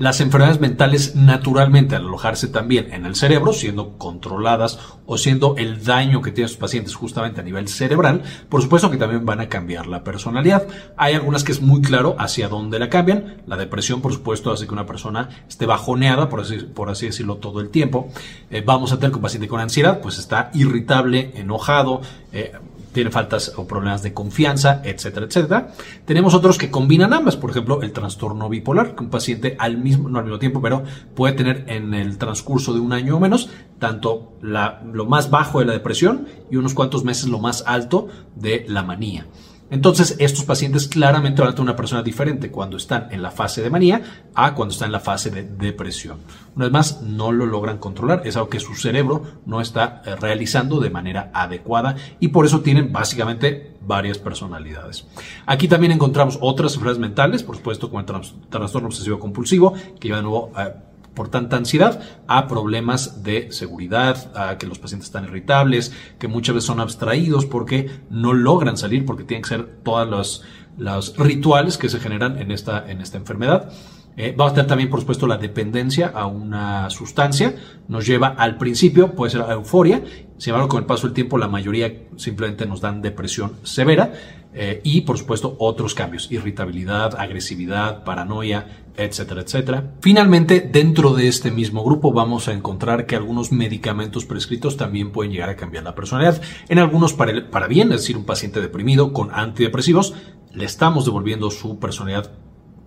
Las 0.01 0.19
enfermedades 0.19 0.59
mentales 0.59 1.15
naturalmente 1.15 1.95
al 1.95 2.07
alojarse 2.07 2.47
también 2.47 2.91
en 2.91 3.05
el 3.05 3.13
cerebro, 3.13 3.53
siendo 3.53 3.99
controladas 3.99 4.79
o 5.05 5.19
siendo 5.19 5.55
el 5.57 5.83
daño 5.83 6.23
que 6.23 6.31
tienen 6.31 6.49
sus 6.49 6.57
pacientes 6.57 6.95
justamente 6.95 7.39
a 7.39 7.43
nivel 7.43 7.67
cerebral, 7.67 8.23
por 8.49 8.63
supuesto 8.63 8.89
que 8.89 8.97
también 8.97 9.27
van 9.27 9.41
a 9.41 9.47
cambiar 9.47 9.85
la 9.85 10.03
personalidad. 10.03 10.67
Hay 10.97 11.13
algunas 11.13 11.43
que 11.43 11.51
es 11.51 11.61
muy 11.61 11.83
claro 11.83 12.15
hacia 12.17 12.49
dónde 12.49 12.79
la 12.79 12.89
cambian. 12.89 13.43
La 13.45 13.57
depresión, 13.57 14.01
por 14.01 14.11
supuesto, 14.11 14.51
hace 14.51 14.65
que 14.65 14.73
una 14.73 14.87
persona 14.87 15.29
esté 15.47 15.67
bajoneada, 15.67 16.29
por 16.29 16.39
así, 16.39 16.57
por 16.57 16.89
así 16.89 17.05
decirlo, 17.05 17.35
todo 17.35 17.59
el 17.59 17.69
tiempo. 17.69 18.09
Eh, 18.49 18.63
vamos 18.65 18.91
a 18.93 18.97
tener 18.97 19.15
un 19.15 19.21
paciente 19.21 19.47
con 19.47 19.59
ansiedad, 19.59 20.01
pues 20.01 20.17
está 20.17 20.49
irritable, 20.55 21.31
enojado, 21.35 22.01
eh, 22.33 22.53
tiene 22.93 23.11
faltas 23.11 23.53
o 23.55 23.67
problemas 23.67 24.03
de 24.03 24.13
confianza, 24.13 24.81
etcétera, 24.83 25.25
etcétera. 25.25 25.71
Tenemos 26.05 26.33
otros 26.33 26.57
que 26.57 26.69
combinan 26.69 27.13
ambas, 27.13 27.37
por 27.37 27.51
ejemplo, 27.51 27.81
el 27.81 27.91
trastorno 27.91 28.49
bipolar, 28.49 28.95
que 28.95 29.03
un 29.03 29.09
paciente 29.09 29.55
al 29.59 29.77
mismo, 29.77 30.09
no 30.09 30.19
al 30.19 30.25
mismo 30.25 30.39
tiempo, 30.39 30.61
pero 30.61 30.83
puede 31.15 31.33
tener 31.33 31.65
en 31.67 31.93
el 31.93 32.17
transcurso 32.17 32.73
de 32.73 32.79
un 32.79 32.93
año 32.93 33.17
o 33.17 33.19
menos, 33.19 33.49
tanto 33.79 34.33
la, 34.41 34.81
lo 34.91 35.05
más 35.05 35.29
bajo 35.29 35.59
de 35.59 35.65
la 35.65 35.73
depresión 35.73 36.27
y 36.49 36.57
unos 36.57 36.73
cuantos 36.73 37.03
meses 37.03 37.29
lo 37.29 37.39
más 37.39 37.63
alto 37.65 38.07
de 38.35 38.65
la 38.67 38.83
manía. 38.83 39.25
Entonces, 39.71 40.17
estos 40.19 40.43
pacientes 40.43 40.89
claramente 40.89 41.41
van 41.41 41.51
a 41.51 41.55
tener 41.55 41.63
una 41.63 41.77
persona 41.77 42.03
diferente 42.03 42.51
cuando 42.51 42.75
están 42.75 43.07
en 43.11 43.21
la 43.21 43.31
fase 43.31 43.61
de 43.61 43.69
manía 43.69 44.01
a 44.35 44.53
cuando 44.53 44.73
están 44.73 44.87
en 44.87 44.91
la 44.91 44.99
fase 44.99 45.31
de 45.31 45.43
depresión. 45.43 46.17
Una 46.57 46.65
vez 46.65 46.73
más, 46.73 47.01
no 47.01 47.31
lo 47.31 47.45
logran 47.45 47.77
controlar, 47.77 48.21
es 48.25 48.35
algo 48.35 48.49
que 48.49 48.59
su 48.59 48.75
cerebro 48.75 49.23
no 49.45 49.61
está 49.61 50.01
eh, 50.05 50.15
realizando 50.17 50.81
de 50.81 50.89
manera 50.89 51.31
adecuada 51.33 51.95
y 52.19 52.27
por 52.27 52.45
eso 52.45 52.59
tienen 52.59 52.91
básicamente 52.91 53.77
varias 53.81 54.17
personalidades. 54.17 55.07
Aquí 55.45 55.69
también 55.69 55.93
encontramos 55.93 56.37
otras 56.41 56.73
enfermedades 56.73 56.99
mentales, 56.99 57.41
por 57.41 57.55
supuesto, 57.55 57.89
como 57.89 58.01
el 58.01 58.05
trastorno 58.49 58.89
obsesivo 58.89 59.19
compulsivo, 59.19 59.73
que 59.99 60.09
lleva 60.09 60.17
de 60.17 60.23
nuevo 60.23 60.51
a 60.53 60.90
por 61.13 61.29
tanta 61.29 61.57
ansiedad 61.57 62.01
a 62.27 62.47
problemas 62.47 63.23
de 63.23 63.51
seguridad, 63.51 64.31
a 64.35 64.57
que 64.57 64.67
los 64.67 64.79
pacientes 64.79 65.07
están 65.07 65.25
irritables, 65.25 65.93
que 66.19 66.27
muchas 66.27 66.55
veces 66.55 66.67
son 66.67 66.79
abstraídos 66.79 67.45
porque 67.45 67.89
no 68.09 68.33
logran 68.33 68.77
salir 68.77 69.05
porque 69.05 69.23
tienen 69.23 69.43
que 69.43 69.49
ser 69.49 69.65
todos 69.83 70.07
los, 70.07 70.43
los 70.77 71.17
rituales 71.17 71.77
que 71.77 71.89
se 71.89 71.99
generan 71.99 72.39
en 72.39 72.51
esta, 72.51 72.89
en 72.89 73.01
esta 73.01 73.17
enfermedad. 73.17 73.71
Eh, 74.17 74.35
va 74.37 74.49
a 74.49 74.53
tener 74.53 74.67
también, 74.67 74.89
por 74.89 74.99
supuesto, 74.99 75.25
la 75.25 75.37
dependencia 75.37 76.11
a 76.13 76.25
una 76.25 76.89
sustancia. 76.89 77.55
Nos 77.87 78.05
lleva 78.05 78.27
al 78.27 78.57
principio, 78.57 79.13
puede 79.13 79.31
ser 79.31 79.41
euforia. 79.49 80.03
Sin 80.37 80.51
embargo, 80.51 80.69
con 80.69 80.79
el 80.81 80.85
paso 80.85 81.07
del 81.07 81.13
tiempo, 81.13 81.37
la 81.37 81.47
mayoría 81.47 81.93
simplemente 82.17 82.65
nos 82.65 82.81
dan 82.81 83.01
depresión 83.01 83.53
severa. 83.63 84.11
Eh, 84.53 84.81
y, 84.83 85.01
por 85.01 85.17
supuesto, 85.17 85.55
otros 85.59 85.95
cambios. 85.95 86.29
Irritabilidad, 86.31 87.15
agresividad, 87.17 88.03
paranoia, 88.03 88.80
etcétera, 88.95 89.41
etcétera. 89.41 89.93
Finalmente, 90.01 90.59
dentro 90.61 91.13
de 91.13 91.27
este 91.27 91.51
mismo 91.51 91.83
grupo 91.83 92.11
vamos 92.11 92.47
a 92.47 92.53
encontrar 92.53 93.05
que 93.05 93.15
algunos 93.15 93.51
medicamentos 93.51 94.25
prescritos 94.25 94.77
también 94.77 95.11
pueden 95.11 95.31
llegar 95.31 95.49
a 95.49 95.55
cambiar 95.55 95.83
la 95.83 95.95
personalidad. 95.95 96.41
En 96.69 96.79
algunos 96.79 97.13
para, 97.13 97.49
para 97.49 97.67
bien, 97.67 97.91
es 97.91 98.01
decir, 98.01 98.17
un 98.17 98.25
paciente 98.25 98.61
deprimido 98.61 99.13
con 99.13 99.29
antidepresivos, 99.31 100.13
le 100.53 100.65
estamos 100.65 101.05
devolviendo 101.05 101.49
su 101.51 101.79
personalidad 101.79 102.31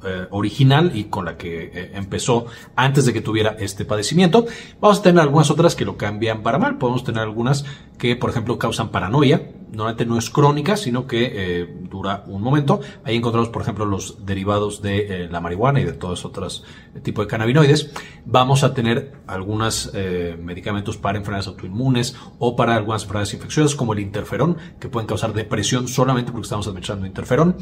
eh, 0.06 0.26
original 0.32 0.92
y 0.94 1.04
con 1.04 1.24
la 1.24 1.38
que 1.38 1.70
eh, 1.72 1.92
empezó 1.94 2.44
antes 2.76 3.06
de 3.06 3.14
que 3.14 3.22
tuviera 3.22 3.56
este 3.58 3.86
padecimiento. 3.86 4.44
Vamos 4.78 4.98
a 4.98 5.02
tener 5.02 5.22
algunas 5.22 5.50
otras 5.50 5.74
que 5.74 5.86
lo 5.86 5.96
cambian 5.96 6.42
para 6.42 6.58
mal. 6.58 6.76
Podemos 6.76 7.04
tener 7.04 7.22
algunas 7.22 7.64
que, 7.96 8.14
por 8.14 8.28
ejemplo, 8.28 8.58
causan 8.58 8.90
paranoia. 8.90 9.50
Normalmente 9.74 10.06
no 10.06 10.18
es 10.18 10.30
crónica, 10.30 10.76
sino 10.76 11.06
que 11.06 11.32
eh, 11.32 11.76
dura 11.90 12.24
un 12.26 12.42
momento. 12.42 12.80
Ahí 13.04 13.16
encontramos, 13.16 13.48
por 13.48 13.62
ejemplo, 13.62 13.84
los 13.84 14.24
derivados 14.24 14.82
de 14.82 15.28
la 15.30 15.40
marihuana 15.40 15.80
y 15.80 15.84
de 15.84 15.92
todos 15.92 16.24
otros 16.24 16.64
tipos 17.02 17.26
de 17.26 17.30
cannabinoides. 17.30 17.90
Vamos 18.24 18.64
a 18.64 18.74
tener 18.74 19.12
algunos 19.26 19.92
medicamentos 20.38 20.96
para 20.96 21.18
enfermedades 21.18 21.48
autoinmunes 21.48 22.16
o 22.38 22.56
para 22.56 22.76
algunas 22.76 23.02
enfermedades 23.02 23.34
infecciosas, 23.34 23.74
como 23.74 23.92
el 23.92 24.00
interferón, 24.00 24.56
que 24.78 24.88
pueden 24.88 25.06
causar 25.06 25.32
depresión 25.32 25.88
solamente 25.88 26.32
porque 26.32 26.44
estamos 26.44 26.66
administrando 26.66 27.06
interferón, 27.06 27.56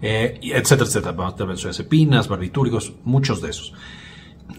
etcétera, 0.00 0.84
etcétera. 0.84 1.12
Vamos 1.12 1.34
a 1.34 1.36
tener 1.36 1.88
pinas, 1.88 2.28
barbitúricos, 2.28 2.94
muchos 3.04 3.40
de 3.40 3.50
esos. 3.50 3.74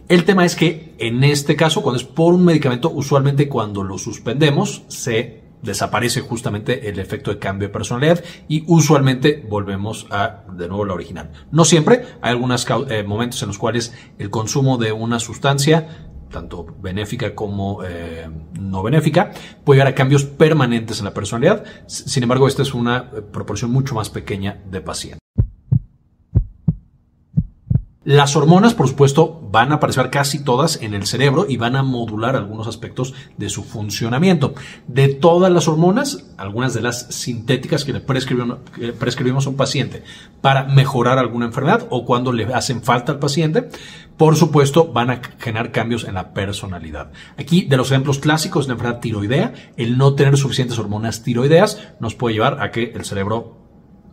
El 0.07 0.23
tema 0.25 0.45
es 0.45 0.55
que 0.55 0.95
en 0.97 1.23
este 1.23 1.55
caso, 1.55 1.81
cuando 1.81 1.99
es 1.99 2.05
por 2.05 2.33
un 2.33 2.45
medicamento, 2.45 2.89
usualmente 2.89 3.47
cuando 3.47 3.83
lo 3.83 3.97
suspendemos, 3.97 4.83
se 4.87 5.38
desaparece 5.61 6.21
justamente 6.21 6.89
el 6.89 6.99
efecto 6.99 7.31
de 7.31 7.39
cambio 7.39 7.67
de 7.67 7.73
personalidad 7.73 8.23
y 8.47 8.63
usualmente 8.67 9.45
volvemos 9.47 10.07
a 10.09 10.43
de 10.51 10.67
nuevo 10.67 10.85
la 10.85 10.93
original. 10.93 11.31
No 11.51 11.65
siempre, 11.65 12.05
hay 12.21 12.31
algunos 12.31 12.65
eh, 12.89 13.03
momentos 13.03 13.41
en 13.41 13.47
los 13.47 13.57
cuales 13.57 13.93
el 14.17 14.29
consumo 14.29 14.77
de 14.77 14.91
una 14.91 15.19
sustancia 15.19 16.09
tanto 16.29 16.65
benéfica 16.79 17.35
como 17.35 17.83
eh, 17.83 18.29
no 18.59 18.83
benéfica, 18.83 19.31
puede 19.63 19.79
llegar 19.79 19.93
a 19.93 19.95
cambios 19.95 20.25
permanentes 20.25 20.99
en 20.99 21.05
la 21.05 21.13
personalidad. 21.13 21.63
Sin 21.87 22.23
embargo, 22.23 22.47
esta 22.47 22.61
es 22.61 22.73
una 22.73 23.09
eh, 23.15 23.21
proporción 23.21 23.71
mucho 23.71 23.95
más 23.95 24.09
pequeña 24.09 24.61
de 24.69 24.81
pacientes. 24.81 25.19
Las 28.05 28.37
hormonas, 28.37 28.73
por 28.75 28.87
supuesto, 28.87 29.41
van 29.51 29.73
a 29.73 29.75
aparecer 29.75 30.09
casi 30.09 30.41
todas 30.41 30.81
en 30.81 30.93
el 30.93 31.05
cerebro 31.05 31.45
y 31.49 31.57
van 31.57 31.75
a 31.75 31.83
modular 31.83 32.37
algunos 32.37 32.65
aspectos 32.65 33.13
de 33.35 33.49
su 33.49 33.65
funcionamiento. 33.65 34.53
De 34.87 35.09
todas 35.09 35.51
las 35.51 35.67
hormonas, 35.67 36.25
algunas 36.37 36.73
de 36.73 36.79
las 36.79 37.07
sintéticas 37.13 37.83
que 37.83 37.91
le 37.91 37.99
prescribimos, 37.99 39.45
a 39.45 39.49
un 39.49 39.57
paciente 39.57 40.03
para 40.39 40.63
mejorar 40.63 41.19
alguna 41.19 41.47
enfermedad 41.47 41.87
o 41.89 42.05
cuando 42.05 42.31
le 42.31 42.45
hacen 42.53 42.83
falta 42.83 43.11
al 43.11 43.19
paciente, 43.19 43.67
por 44.15 44.37
supuesto, 44.37 44.93
van 44.93 45.09
a 45.09 45.21
generar 45.37 45.73
cambios 45.73 46.05
en 46.05 46.13
la 46.13 46.33
personalidad. 46.33 47.11
Aquí, 47.37 47.63
de 47.63 47.75
los 47.75 47.91
ejemplos 47.91 48.19
clásicos 48.19 48.65
de 48.65 48.73
enfermedad 48.73 49.01
tiroidea, 49.01 49.53
el 49.75 49.97
no 49.97 50.15
tener 50.15 50.37
suficientes 50.37 50.79
hormonas 50.79 51.21
tiroideas 51.23 51.79
nos 51.99 52.15
puede 52.15 52.35
llevar 52.35 52.61
a 52.61 52.71
que 52.71 52.93
el 52.95 53.03
cerebro 53.03 53.58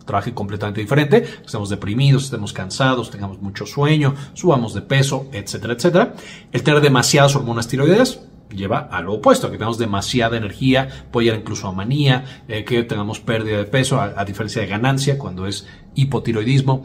trabaje 0.07 0.33
completamente 0.33 0.81
diferente, 0.81 1.25
estemos 1.45 1.69
deprimidos, 1.69 2.25
estemos 2.25 2.53
cansados, 2.55 3.11
tengamos 3.11 3.43
mucho 3.43 3.67
sueño, 3.67 4.15
subamos 4.33 4.73
de 4.73 4.81
peso, 4.83 5.27
etcétera, 5.33 5.75
etcétera. 5.75 6.15
El 6.53 6.63
tener 6.63 6.81
demasiadas 6.81 7.37
hormonas 7.37 7.69
tiroideas 7.69 8.21
lleva 8.49 8.79
a 8.79 9.03
lo 9.03 9.15
opuesto, 9.15 9.51
que 9.51 9.59
tengamos 9.59 9.79
demasiada 9.79 10.37
energía, 10.37 11.07
puede 11.11 11.27
llegar 11.27 11.41
incluso 11.41 11.69
a 11.69 11.73
manía, 11.73 12.43
eh, 12.49 12.65
que 12.65 12.85
tengamos 12.85 13.21
pérdida 13.21 13.59
de 13.59 13.65
peso, 13.65 14.01
a 14.01 14.25
diferencia 14.25 14.63
de 14.63 14.69
ganancia 14.69 15.19
cuando 15.19 15.47
es 15.47 15.67
hipotiroidismo 15.95 16.85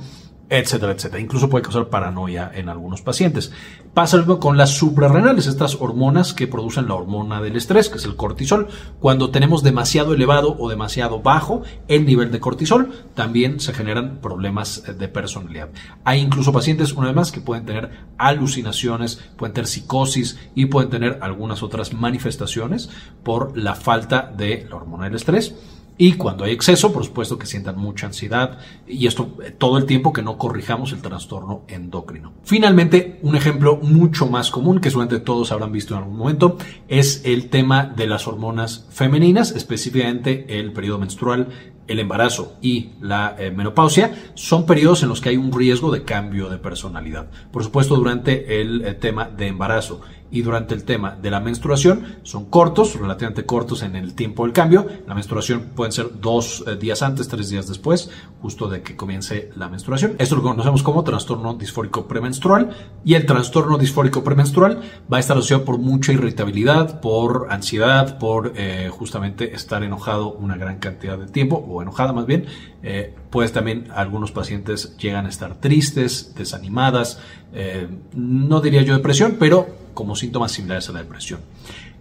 etcétera, 0.51 0.91
etcétera. 0.91 1.21
Incluso 1.21 1.49
puede 1.49 1.63
causar 1.63 1.87
paranoia 1.87 2.51
en 2.53 2.67
algunos 2.67 3.01
pacientes. 3.01 3.53
Pasa 3.93 4.17
lo 4.17 4.23
mismo 4.23 4.39
con 4.41 4.57
las 4.57 4.71
suprarrenales, 4.71 5.47
estas 5.47 5.77
hormonas 5.79 6.33
que 6.33 6.45
producen 6.45 6.89
la 6.89 6.95
hormona 6.95 7.41
del 7.41 7.55
estrés, 7.55 7.87
que 7.87 7.97
es 7.97 8.03
el 8.03 8.17
cortisol. 8.17 8.67
Cuando 8.99 9.31
tenemos 9.31 9.63
demasiado 9.63 10.13
elevado 10.13 10.57
o 10.59 10.69
demasiado 10.69 11.21
bajo 11.21 11.63
el 11.87 12.05
nivel 12.05 12.31
de 12.31 12.41
cortisol, 12.41 12.91
también 13.15 13.61
se 13.61 13.73
generan 13.73 14.17
problemas 14.21 14.83
de 14.85 15.07
personalidad. 15.07 15.69
Hay 16.03 16.19
incluso 16.19 16.51
pacientes, 16.51 16.91
una 16.91 17.07
vez 17.07 17.15
más, 17.15 17.31
que 17.31 17.39
pueden 17.39 17.65
tener 17.65 17.89
alucinaciones, 18.17 19.21
pueden 19.37 19.53
tener 19.53 19.67
psicosis 19.67 20.37
y 20.53 20.65
pueden 20.65 20.89
tener 20.89 21.19
algunas 21.21 21.63
otras 21.63 21.93
manifestaciones 21.93 22.89
por 23.23 23.57
la 23.57 23.75
falta 23.75 24.29
de 24.35 24.67
la 24.69 24.75
hormona 24.75 25.05
del 25.05 25.15
estrés 25.15 25.55
y 25.97 26.13
cuando 26.13 26.45
hay 26.45 26.51
exceso, 26.53 26.91
por 26.91 27.05
supuesto 27.05 27.37
que 27.37 27.45
sientan 27.45 27.77
mucha 27.77 28.07
ansiedad 28.07 28.57
y 28.87 29.07
esto 29.07 29.37
eh, 29.43 29.51
todo 29.51 29.77
el 29.77 29.85
tiempo 29.85 30.13
que 30.13 30.23
no 30.23 30.37
corrijamos 30.37 30.93
el 30.93 31.01
trastorno 31.01 31.61
endocrino. 31.67 32.33
Finalmente, 32.43 33.19
un 33.21 33.35
ejemplo 33.35 33.77
mucho 33.77 34.27
más 34.27 34.51
común 34.51 34.79
que 34.79 34.89
seguramente 34.89 35.23
todos 35.23 35.51
habrán 35.51 35.71
visto 35.71 35.93
en 35.93 35.99
algún 35.99 36.17
momento 36.17 36.57
es 36.87 37.21
el 37.25 37.49
tema 37.49 37.85
de 37.85 38.07
las 38.07 38.27
hormonas 38.27 38.87
femeninas, 38.89 39.51
específicamente 39.51 40.59
el 40.59 40.73
periodo 40.73 40.99
menstrual 40.99 41.49
el 41.87 41.99
embarazo 41.99 42.57
y 42.61 42.91
la 43.01 43.35
eh, 43.37 43.51
menopausia 43.51 44.15
son 44.33 44.65
periodos 44.65 45.03
en 45.03 45.09
los 45.09 45.19
que 45.19 45.29
hay 45.29 45.37
un 45.37 45.51
riesgo 45.51 45.91
de 45.91 46.03
cambio 46.03 46.49
de 46.49 46.57
personalidad. 46.57 47.29
Por 47.51 47.63
supuesto, 47.63 47.95
durante 47.95 48.61
el 48.61 48.85
eh, 48.85 48.93
tema 48.93 49.25
de 49.25 49.47
embarazo 49.47 50.01
y 50.31 50.41
durante 50.41 50.73
el 50.73 50.83
tema 50.83 51.15
de 51.21 51.29
la 51.29 51.39
menstruación 51.39 52.17
son 52.23 52.45
cortos, 52.45 52.95
relativamente 52.95 53.45
cortos 53.45 53.83
en 53.83 53.95
el 53.95 54.13
tiempo 54.15 54.43
del 54.43 54.53
cambio. 54.53 54.87
La 55.07 55.13
menstruación 55.13 55.71
pueden 55.75 55.91
ser 55.91 56.19
dos 56.19 56.63
eh, 56.65 56.75
días 56.77 57.01
antes, 57.01 57.27
tres 57.27 57.49
días 57.49 57.67
después, 57.67 58.09
justo 58.41 58.67
de 58.67 58.81
que 58.81 58.95
comience 58.95 59.51
la 59.55 59.69
menstruación. 59.69 60.15
Esto 60.17 60.35
lo 60.35 60.43
conocemos 60.43 60.83
como 60.83 61.03
trastorno 61.03 61.53
disfórico 61.53 62.07
premenstrual 62.07 62.69
y 63.03 63.15
el 63.15 63.25
trastorno 63.25 63.77
disfórico 63.77 64.23
premenstrual 64.23 64.81
va 65.11 65.17
a 65.17 65.19
estar 65.19 65.37
asociado 65.37 65.65
por 65.65 65.77
mucha 65.77 66.13
irritabilidad, 66.13 67.01
por 67.01 67.47
ansiedad, 67.49 68.17
por 68.17 68.53
justamente 68.89 69.53
estar 69.53 69.83
enojado 69.83 70.31
una 70.33 70.55
gran 70.55 70.79
cantidad 70.79 71.17
de 71.17 71.27
tiempo 71.27 71.55
o 71.55 71.81
enojada 71.81 72.13
más 72.13 72.25
bien, 72.25 72.45
eh, 72.83 73.13
Pues 73.31 73.53
también 73.53 73.87
algunos 73.95 74.31
pacientes 74.31 74.95
llegan 74.97 75.25
a 75.25 75.29
estar 75.29 75.55
tristes, 75.55 76.35
desanimadas, 76.35 77.19
eh, 77.53 77.87
no 78.13 78.61
diría 78.61 78.81
yo 78.83 78.93
depresión, 78.93 79.37
pero 79.39 79.67
como 79.93 80.15
síntomas 80.15 80.51
similares 80.51 80.89
a 80.89 80.91
la 80.91 80.99
depresión. 80.99 81.39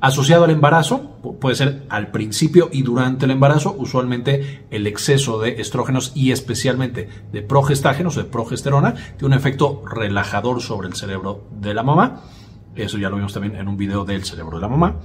Asociado 0.01 0.45
al 0.45 0.51
embarazo, 0.51 1.19
puede 1.41 1.57
ser 1.57 1.83
al 1.89 2.11
principio 2.11 2.71
y 2.73 2.83
durante 2.83 3.27
el 3.27 3.33
embarazo, 3.33 3.75
usualmente 3.79 4.65
el 4.71 4.87
exceso 4.87 5.41
de 5.41 5.61
estrógenos 5.61 6.13
y 6.15 6.33
especialmente 6.33 7.09
de 7.31 7.43
progestágenos 7.43 8.17
de 8.17 8.25
progesterona 8.25 8.95
tiene 8.95 9.35
un 9.35 9.35
efecto 9.35 9.83
relajador 9.87 10.63
sobre 10.63 10.89
el 10.89 10.95
cerebro 10.95 11.45
de 11.61 11.75
la 11.75 11.83
mamá. 11.83 12.23
Eso 12.75 12.99
ya 12.99 13.11
lo 13.11 13.17
vimos 13.17 13.35
también 13.35 13.57
en 13.57 13.69
un 13.69 13.77
video 13.77 14.05
del 14.05 14.25
cerebro 14.25 14.57
de 14.57 14.63
la 14.63 14.69
mamá 14.69 14.97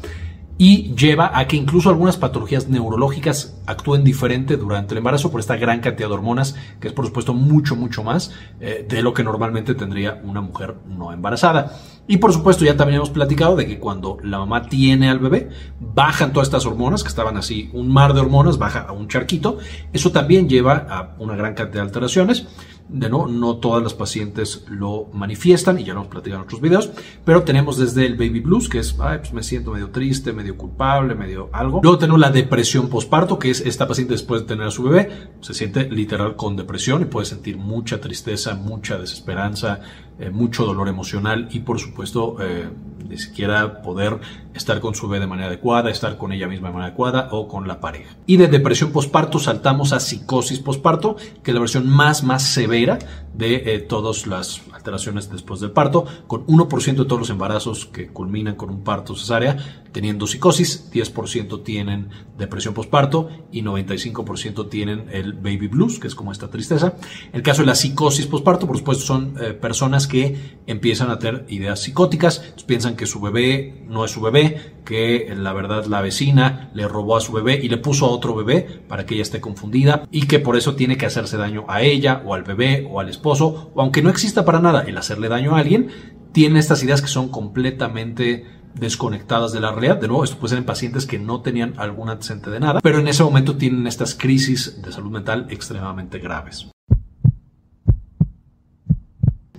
y 0.58 0.94
lleva 0.96 1.38
a 1.38 1.48
que 1.48 1.58
incluso 1.58 1.90
algunas 1.90 2.16
patologías 2.16 2.70
neurológicas 2.70 3.58
actúen 3.66 4.04
diferente 4.04 4.56
durante 4.56 4.94
el 4.94 5.00
embarazo 5.00 5.30
por 5.30 5.42
esta 5.42 5.58
gran 5.58 5.82
cantidad 5.82 6.08
de 6.08 6.14
hormonas, 6.14 6.56
que 6.80 6.88
es 6.88 6.94
por 6.94 7.06
supuesto 7.06 7.34
mucho, 7.34 7.76
mucho 7.76 8.04
más 8.04 8.34
eh, 8.62 8.86
de 8.88 9.02
lo 9.02 9.14
que 9.14 9.24
normalmente 9.24 9.76
tendría 9.76 10.22
una 10.24 10.42
mujer 10.42 10.76
no 10.88 11.12
embarazada. 11.12 11.78
Y 12.08 12.18
por 12.18 12.32
supuesto 12.32 12.64
ya 12.64 12.78
también 12.78 12.98
hemos 12.98 13.10
platicado 13.10 13.56
de 13.56 13.66
que 13.66 13.80
cuando 13.80 14.18
la 14.24 14.38
mamá 14.38 14.70
tiene 14.70 15.10
al 15.10 15.20
bebé, 15.20 15.50
bajan 15.80 16.32
todas 16.32 16.48
estas 16.48 16.66
hormonas, 16.66 17.04
que 17.04 17.10
estaban 17.10 17.36
así, 17.36 17.70
un 17.74 17.92
mar 17.92 18.14
de 18.14 18.22
hormonas, 18.22 18.58
baja 18.58 18.86
a 18.88 18.92
un 18.92 19.08
charquito. 19.08 19.58
Eso 19.92 20.12
también 20.12 20.48
lleva 20.48 20.86
a 20.88 21.16
una 21.18 21.36
gran 21.36 21.56
cantidad 21.56 21.82
de 21.82 21.88
alteraciones 21.88 22.46
de 22.88 23.10
no, 23.10 23.28
no 23.28 23.58
todas 23.58 23.82
las 23.82 23.94
pacientes 23.94 24.64
lo 24.70 25.08
manifiestan 25.12 25.80
y 25.80 25.84
ya 25.84 25.94
lo 25.94 26.02
hemos 26.02 26.12
platicado 26.12 26.42
en 26.42 26.46
otros 26.46 26.62
videos, 26.62 26.92
pero 27.24 27.44
tenemos 27.44 27.78
desde 27.78 28.06
el 28.06 28.16
baby 28.16 28.42
blues, 28.42 28.70
que 28.70 28.80
es, 28.80 28.96
ay, 29.00 29.20
pues 29.20 29.34
me 29.34 29.44
siento 29.44 29.72
medio 29.72 29.90
triste, 29.90 30.34
medio 30.34 30.56
culpable, 30.56 31.16
medio 31.16 31.50
algo. 31.52 31.80
Luego 31.82 31.98
tenemos 31.98 32.20
la 32.20 32.30
depresión 32.30 32.88
postparto, 32.88 33.40
que 33.40 33.50
es 33.50 33.62
esta 33.62 33.88
paciente 33.88 34.14
después 34.14 34.42
de 34.42 34.48
tener 34.48 34.68
a 34.68 34.72
su 34.72 34.84
bebé, 34.84 35.30
se 35.42 35.54
siente 35.54 35.90
literal 35.90 36.36
con 36.36 36.56
depresión 36.56 37.02
y 37.02 37.06
puede 37.06 37.26
sentir 37.26 37.58
mucha 37.58 38.00
tristeza, 38.00 38.56
mucha 38.56 38.98
desesperanza, 38.98 39.80
eh, 40.20 40.30
mucho 40.30 40.66
dolor 40.66 40.88
emocional 40.88 41.50
y 41.52 41.60
por 41.60 41.80
supuesto 41.80 42.38
eh, 42.40 42.70
ni 43.08 43.18
siquiera 43.18 43.82
poder 43.82 44.20
estar 44.54 44.80
con 44.80 44.96
su 44.96 45.08
bebé 45.08 45.22
de 45.22 45.28
manera 45.28 45.48
adecuada, 45.48 45.90
estar 45.90 46.18
con 46.18 46.32
ella 46.32 46.48
misma 46.48 46.70
de 46.70 46.74
manera 46.74 46.88
adecuada 46.88 47.30
o 47.32 47.48
con 47.48 47.68
la 47.68 47.80
pareja. 47.80 48.16
Y 48.26 48.38
de 48.38 48.48
depresión 48.48 48.92
postparto 48.92 49.40
saltamos 49.40 49.94
a 49.94 50.00
psicosis 50.00 50.60
postparto, 50.60 51.16
que 51.44 51.52
es 51.52 51.56
la 51.56 51.62
versión 51.62 51.88
más, 51.88 52.24
más 52.24 52.44
severa 52.44 53.00
de 53.34 53.76
eh, 53.76 53.80
todas 53.80 54.28
las 54.28 54.62
alteraciones 54.74 55.30
después 55.30 55.60
del 55.60 55.72
parto, 55.72 56.06
con 56.28 56.46
1% 56.48 56.96
de 56.96 57.06
todos 57.06 57.20
los 57.20 57.30
embarazos 57.30 57.86
que 57.86 58.08
culminan 58.08 58.56
con 58.56 58.70
un 58.70 58.84
parto 58.84 59.16
cesárea 59.16 59.84
teniendo 59.96 60.28
psicosis, 60.28 60.92
10% 60.92 61.64
tienen 61.64 62.10
depresión 62.38 62.74
postparto 62.74 63.30
y 63.50 63.62
95% 63.62 64.68
tienen 64.68 65.06
el 65.10 65.32
baby 65.32 65.70
blues, 65.70 66.00
que 66.00 66.08
es 66.08 66.16
como 66.16 66.34
esta 66.34 66.50
tristeza. 66.50 66.96
El 67.32 67.42
caso 67.42 67.62
de 67.62 67.68
la 67.68 67.76
psicosis 67.76 68.28
postparto, 68.28 68.68
por 68.68 68.78
supuesto, 68.78 69.06
son 69.06 69.38
eh, 69.40 69.54
personas 69.54 70.06
que 70.06 70.58
empiezan 70.68 71.12
a 71.12 71.18
tener 71.18 71.46
ideas 71.48 71.82
psicóticas, 71.82 72.40
piensan 72.68 72.98
que 72.98 73.06
su 73.06 73.22
bebé 73.22 73.86
no 73.88 74.04
es 74.04 74.12
su 74.12 74.20
bebé, 74.20 74.74
que 74.84 75.34
la 75.34 75.54
verdad 75.54 75.86
la 75.86 76.02
vecina 76.02 76.72
le 76.74 76.90
robó 76.90 77.16
a 77.16 77.22
su 77.22 77.32
bebé 77.32 77.58
y 77.64 77.70
le 77.70 77.78
puso 77.78 78.06
a 78.06 78.10
otro 78.10 78.36
bebé 78.36 78.82
para 78.90 79.06
que 79.06 79.14
ella 79.14 79.24
esté 79.24 79.40
confundida 79.40 80.10
y 80.12 80.28
que 80.28 80.40
por 80.40 80.58
eso 80.58 80.76
tiene 80.76 80.98
que 80.98 81.06
hacerse 81.06 81.38
daño 81.38 81.64
a 81.70 81.84
ella 81.84 82.22
o 82.26 82.34
al 82.34 82.44
bebé 82.44 82.86
o 82.92 83.00
al 83.00 83.08
esposo, 83.08 83.72
o 83.74 83.82
aunque 83.82 84.02
no 84.02 84.10
exista 84.10 84.44
para 84.44 84.60
nada 84.60 84.84
el 84.86 84.98
hacerle 84.98 85.30
daño 85.30 85.56
a 85.56 85.60
alguien, 85.60 85.88
tienen 86.34 86.58
estas 86.58 86.84
ideas 86.84 87.02
que 87.02 87.08
son 87.08 87.30
completamente 87.30 88.55
desconectadas 88.76 89.52
de 89.52 89.60
la 89.60 89.72
realidad. 89.72 89.98
De 89.98 90.08
nuevo, 90.08 90.24
esto 90.24 90.38
puede 90.38 90.50
ser 90.50 90.60
en 90.60 90.66
pacientes 90.66 91.06
que 91.06 91.20
no 91.20 91.42
tenían 91.42 91.74
algún 91.78 92.10
antecedente 92.10 92.50
de 92.50 92.60
nada, 92.60 92.82
pero 92.82 93.00
en 93.00 93.08
ese 93.08 93.24
momento 93.24 93.56
tienen 93.56 93.88
estas 93.88 94.16
crisis 94.16 94.82
de 94.82 94.92
salud 94.92 95.12
mental 95.12 95.48
extremadamente 95.50 96.20
graves. 96.20 96.68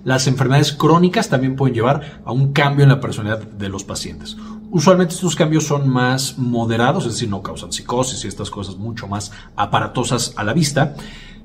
Las 0.03 0.27
enfermedades 0.27 0.71
crónicas 0.71 1.27
también 1.27 1.57
pueden 1.57 1.75
llevar 1.75 2.21
a 2.23 2.31
un 2.31 2.53
cambio 2.53 2.83
en 2.83 2.89
la 2.89 3.01
personalidad 3.01 3.45
de 3.45 3.67
los 3.67 3.83
pacientes. 3.83 4.37
Usualmente 4.69 5.13
estos 5.13 5.35
cambios 5.35 5.65
son 5.65 5.89
más 5.89 6.37
moderados, 6.37 7.05
es 7.05 7.13
decir, 7.13 7.29
no 7.29 7.41
causan 7.41 7.73
psicosis 7.73 8.23
y 8.23 8.29
estas 8.29 8.49
cosas 8.49 8.77
mucho 8.77 9.07
más 9.07 9.33
aparatosas 9.57 10.33
a 10.37 10.45
la 10.45 10.53
vista 10.53 10.95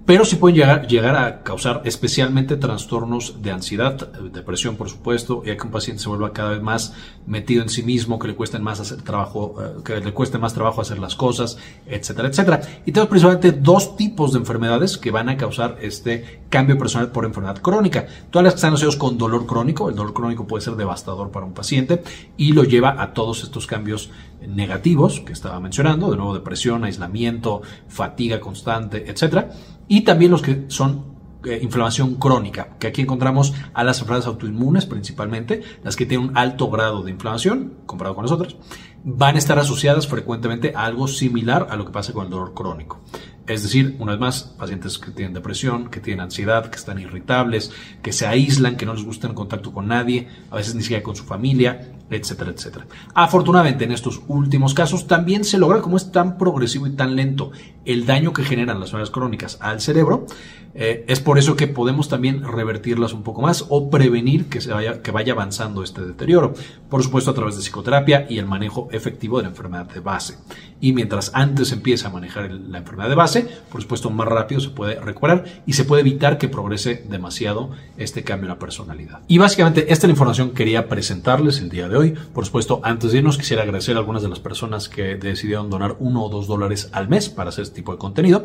pero 0.05 0.25
sí 0.25 0.37
pueden 0.37 0.57
llegar, 0.89 1.17
a 1.17 1.43
causar 1.43 1.83
especialmente 1.85 2.57
trastornos 2.57 3.41
de 3.41 3.53
ansiedad, 3.53 4.13
depresión 4.33 4.77
por 4.77 4.89
supuesto, 4.91 5.43
y 5.45 5.57
que 5.57 5.63
un 5.63 5.71
paciente 5.71 6.03
se 6.03 6.09
vuelva 6.09 6.33
cada 6.33 6.51
vez 6.51 6.63
más 6.63 6.95
metido 7.27 7.63
en 7.63 7.69
sí 7.69 7.83
mismo, 7.83 8.19
que 8.19 8.29
le 8.29 8.35
cueste 8.35 8.59
más 8.59 8.81
hacer 8.81 9.03
trabajo, 9.03 9.57
eh, 9.63 9.83
que 9.85 10.01
le 10.01 10.13
cueste 10.13 10.39
más 10.39 10.55
trabajo 10.55 10.81
hacer 10.81 10.99
las 10.99 11.15
cosas, 11.15 11.57
etcétera, 11.87 12.29
etcétera. 12.29 12.61
Y 12.85 12.93
tenemos 12.93 13.11
principalmente 13.11 13.53
dos 13.53 13.97
tipos 13.97 14.33
de 14.33 14.41
enfermedades 14.41 14.99
que 14.99 15.11
van 15.11 15.29
a 15.29 15.37
causar 15.37 15.79
este 15.81 16.42
cambio 16.53 16.77
personal 16.77 17.11
por 17.11 17.25
enfermedad 17.25 17.63
crónica. 17.63 18.07
Todas 18.31 18.45
las 18.45 18.53
que 18.53 18.57
están 18.59 18.75
asociadas 18.75 18.97
con 18.97 19.17
dolor 19.17 19.47
crónico, 19.47 19.89
el 19.89 19.97
dolor 19.97 20.13
crónico 20.13 20.47
puede 20.47 20.63
ser 20.63 20.77
devastador 20.77 21.31
para 21.31 21.47
un 21.47 21.55
paciente 21.55 22.03
y 22.37 22.53
lo 22.53 22.63
lleva 22.63 23.03
a 23.03 23.15
todos 23.15 23.43
estos 23.43 23.67
cambios 23.67 24.11
negativos 24.47 25.21
que 25.21 25.33
estaba 25.33 25.59
mencionando, 25.61 26.11
de 26.11 26.17
nuevo 26.17 26.35
depresión, 26.35 26.85
aislamiento, 26.85 27.63
fatiga 27.89 28.39
constante, 28.39 29.11
etcétera 29.11 29.51
y 29.89 30.03
también 30.03 30.31
los 30.31 30.43
que 30.43 30.65
son 30.69 31.13
eh, 31.45 31.59
inflamación 31.63 32.17
crónica, 32.17 32.77
que 32.79 32.87
aquí 32.87 33.03
encontramos 33.03 33.53
a 33.75 33.83
las 33.83 33.99
enfermedades 33.99 34.29
autoinmunes 34.29 34.87
principalmente, 34.87 35.63
las 35.83 35.97
que 35.97 36.07
tienen 36.07 36.29
un 36.29 36.39
alto 36.39 36.71
grado 36.71 37.03
de 37.03 37.11
inflamación 37.11 37.75
comparado 37.87 38.15
con 38.15 38.25
las 38.25 38.33
otras, 38.33 38.57
van 39.05 39.35
a 39.35 39.39
estar 39.39 39.59
asociadas 39.59 40.07
frecuentemente 40.07 40.73
a 40.75 40.85
algo 40.85 41.09
similar 41.09 41.67
a 41.71 41.77
lo 41.77 41.85
que 41.85 41.93
pasa 41.93 42.13
con 42.13 42.25
el 42.25 42.31
dolor 42.31 42.55
crónico. 42.55 43.01
Es 43.47 43.65
decir, 43.65 43.97
una 43.99 44.13
vez 44.13 44.21
más, 44.21 44.43
pacientes 44.57 44.99
que 44.99 45.11
tienen 45.11 45.35
depresión, 45.35 45.89
que 45.89 45.99
tienen 45.99 46.21
ansiedad, 46.21 46.71
que 46.71 46.77
están 46.77 47.01
irritables, 47.01 47.73
que 48.01 48.13
se 48.13 48.27
aíslan, 48.27 48.77
que 48.77 48.87
no 48.87 48.95
les 48.95 49.05
gusta 49.05 49.27
el 49.27 49.35
contacto 49.35 49.73
con 49.73 49.89
nadie, 49.89 50.29
a 50.51 50.57
veces 50.57 50.77
ni 50.77 50.83
siquiera 50.83 51.03
con 51.03 51.17
su 51.17 51.25
familia, 51.25 51.93
etcétera, 52.09 52.53
etcétera. 52.53 52.87
Afortunadamente, 53.15 53.85
en 53.85 53.91
estos 53.91 54.23
últimos 54.29 54.75
casos 54.75 55.09
también 55.09 55.43
se 55.43 55.59
logra, 55.59 55.81
como 55.81 55.97
es 55.97 56.13
tan 56.13 56.39
progresivo 56.39 56.87
y 56.87 56.91
tan 56.91 57.17
lento 57.17 57.51
el 57.85 58.07
daño 58.07 58.33
que 58.33 58.45
generan 58.45 58.79
las 58.79 58.91
enfermedades 58.91 59.11
crónicas 59.11 59.59
al 59.61 59.81
cerebro, 59.81 60.27
eh, 60.75 61.05
es 61.09 61.21
por 61.21 61.39
eso 61.39 61.57
que 61.57 61.67
podemos 61.67 62.09
también 62.09 62.45
revertirlas 62.45 63.13
un 63.13 63.23
poco 63.23 63.43
más 63.43 63.67
o 63.69 63.91
prevenir 63.91 64.47
que, 64.49 64.61
se 64.61 64.73
vaya, 64.73 65.03
que 65.03 65.11
vaya 65.11 65.33
avanzando 65.33 65.83
este 65.83 66.01
deterioro. 66.03 66.55
Por 66.89 67.03
supuesto, 67.03 67.33
a 67.33 67.35
través 67.35 67.57
de 67.57 67.63
psicoterapia 67.63 68.27
y 68.29 68.39
el 68.39 68.47
manejo 68.47 68.89
efectivo 68.93 69.39
de 69.39 69.45
la 69.45 69.49
enfermedad 69.51 69.87
de 69.87 70.01
base. 70.01 70.39
Y 70.81 70.93
mientras 70.93 71.31
antes 71.35 71.71
empieza 71.73 72.09
a 72.09 72.11
manejar 72.11 72.51
la 72.51 72.79
enfermedad 72.79 73.09
de 73.09 73.15
base, 73.15 73.47
por 73.71 73.81
supuesto, 73.83 74.11
más 74.11 74.27
rápido 74.27 74.61
se 74.61 74.71
puede 74.71 75.01
recuperar 75.01 75.45
y 75.67 75.75
se 75.75 75.85
puede 75.85 76.01
evitar 76.01 76.39
que 76.39 76.49
progrese 76.49 77.05
demasiado 77.09 77.71
este 77.97 78.25
cambio 78.25 78.47
en 78.47 78.55
la 78.55 78.59
personalidad. 78.59 79.21
Y 79.29 79.39
básicamente, 79.39 79.83
esta 79.93 79.93
es 79.93 80.05
la 80.05 80.11
información 80.11 80.49
que 80.51 80.57
quería 80.57 80.89
presentarles 80.89 81.61
el 81.61 81.71
día 81.71 81.89
de 81.89 81.97
hoy. 81.97 82.15
Por 82.35 82.45
supuesto, 82.45 82.81
antes 82.83 83.13
de 83.13 83.19
irnos, 83.19 83.39
quisiera 83.39 83.63
agradecer 83.63 83.97
a 83.97 84.01
algunas 84.01 84.23
de 84.23 84.29
las 84.29 84.41
personas 84.41 84.89
que 84.89 85.15
decidieron 85.17 85.71
donar 85.71 85.97
uno 86.01 86.25
o 86.25 86.29
dos 86.29 86.47
dólares 86.47 86.91
al 86.93 87.09
mes 87.09 87.29
para 87.29 87.51
hacer 87.51 87.63
este 87.63 87.77
tipo 87.77 87.93
de 87.93 87.99
contenido 87.99 88.45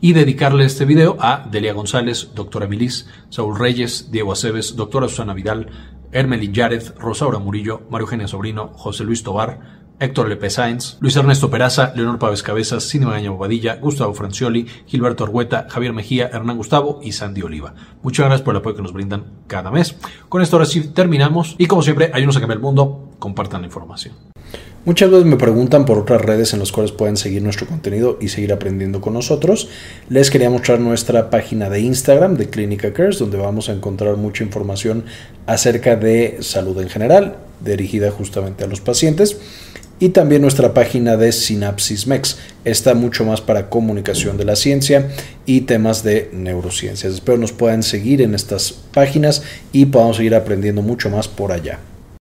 y 0.00 0.12
dedicarle 0.12 0.64
este 0.64 0.84
video 0.84 1.16
a 1.20 1.46
Delia 1.50 1.72
González, 1.72 2.30
doctora 2.34 2.66
Milis, 2.66 3.08
Saúl 3.30 3.58
Reyes, 3.58 4.10
Diego 4.10 4.32
Aceves, 4.32 4.76
doctora 4.76 5.08
Susana 5.08 5.34
Vidal, 5.34 5.68
Hermelin 6.12 6.52
Yared, 6.52 6.94
Rosaura 6.98 7.38
Murillo, 7.38 7.82
Mario 7.90 8.06
Eugenia 8.06 8.28
Sobrino, 8.28 8.68
José 8.68 9.04
Luis 9.04 9.22
Tobar, 9.22 9.85
Héctor 9.98 10.28
Lepe 10.28 10.50
Sáenz, 10.50 10.98
Luis 11.00 11.16
Ernesto 11.16 11.50
Peraza, 11.50 11.92
Leonor 11.94 12.18
Pávez 12.18 12.42
Cabezas, 12.42 12.84
Cinema 12.84 13.12
Magaña 13.12 13.30
Bobadilla, 13.30 13.76
Gustavo 13.76 14.12
Francioli, 14.12 14.66
Gilberto 14.86 15.24
Argueta, 15.24 15.66
Javier 15.70 15.92
Mejía, 15.92 16.28
Hernán 16.32 16.58
Gustavo 16.58 17.00
y 17.02 17.12
Sandy 17.12 17.42
Oliva. 17.42 17.74
Muchas 18.02 18.26
gracias 18.26 18.42
por 18.42 18.54
el 18.54 18.60
apoyo 18.60 18.76
que 18.76 18.82
nos 18.82 18.92
brindan 18.92 19.24
cada 19.46 19.70
mes. 19.70 19.96
Con 20.28 20.42
esto 20.42 20.56
ahora 20.56 20.66
sí 20.66 20.88
terminamos 20.88 21.54
y 21.58 21.66
como 21.66 21.82
siempre, 21.82 22.10
ayúdenos 22.12 22.36
a 22.36 22.40
cambiar 22.40 22.58
el 22.58 22.62
mundo, 22.62 23.10
compartan 23.18 23.62
la 23.62 23.68
información. 23.68 24.14
Muchas 24.86 25.10
veces 25.10 25.26
me 25.26 25.36
preguntan 25.36 25.84
por 25.84 25.98
otras 25.98 26.20
redes 26.20 26.52
en 26.52 26.60
las 26.60 26.70
cuales 26.70 26.92
pueden 26.92 27.16
seguir 27.16 27.42
nuestro 27.42 27.66
contenido 27.66 28.18
y 28.20 28.28
seguir 28.28 28.52
aprendiendo 28.52 29.00
con 29.00 29.14
nosotros. 29.14 29.68
Les 30.08 30.30
quería 30.30 30.48
mostrar 30.48 30.78
nuestra 30.78 31.28
página 31.28 31.68
de 31.68 31.80
Instagram 31.80 32.36
de 32.36 32.48
Clínica 32.50 32.92
Cares, 32.92 33.18
donde 33.18 33.36
vamos 33.36 33.68
a 33.68 33.72
encontrar 33.72 34.16
mucha 34.16 34.44
información 34.44 35.04
acerca 35.46 35.96
de 35.96 36.38
salud 36.40 36.80
en 36.80 36.88
general, 36.88 37.38
dirigida 37.64 38.12
justamente 38.12 38.62
a 38.62 38.68
los 38.68 38.80
pacientes. 38.80 39.40
Y 39.98 40.10
también 40.10 40.42
nuestra 40.42 40.74
página 40.74 41.16
de 41.16 41.32
Synapsis 41.32 42.06
Mex. 42.06 42.36
Está 42.64 42.94
mucho 42.94 43.24
más 43.24 43.40
para 43.40 43.70
comunicación 43.70 44.36
de 44.36 44.44
la 44.44 44.56
ciencia 44.56 45.08
y 45.46 45.62
temas 45.62 46.02
de 46.02 46.28
neurociencias. 46.32 47.14
Espero 47.14 47.38
nos 47.38 47.52
puedan 47.52 47.82
seguir 47.82 48.20
en 48.20 48.34
estas 48.34 48.72
páginas 48.72 49.42
y 49.72 49.86
podamos 49.86 50.18
seguir 50.18 50.34
aprendiendo 50.34 50.82
mucho 50.82 51.08
más 51.08 51.28
por 51.28 51.52
allá. 51.52 51.78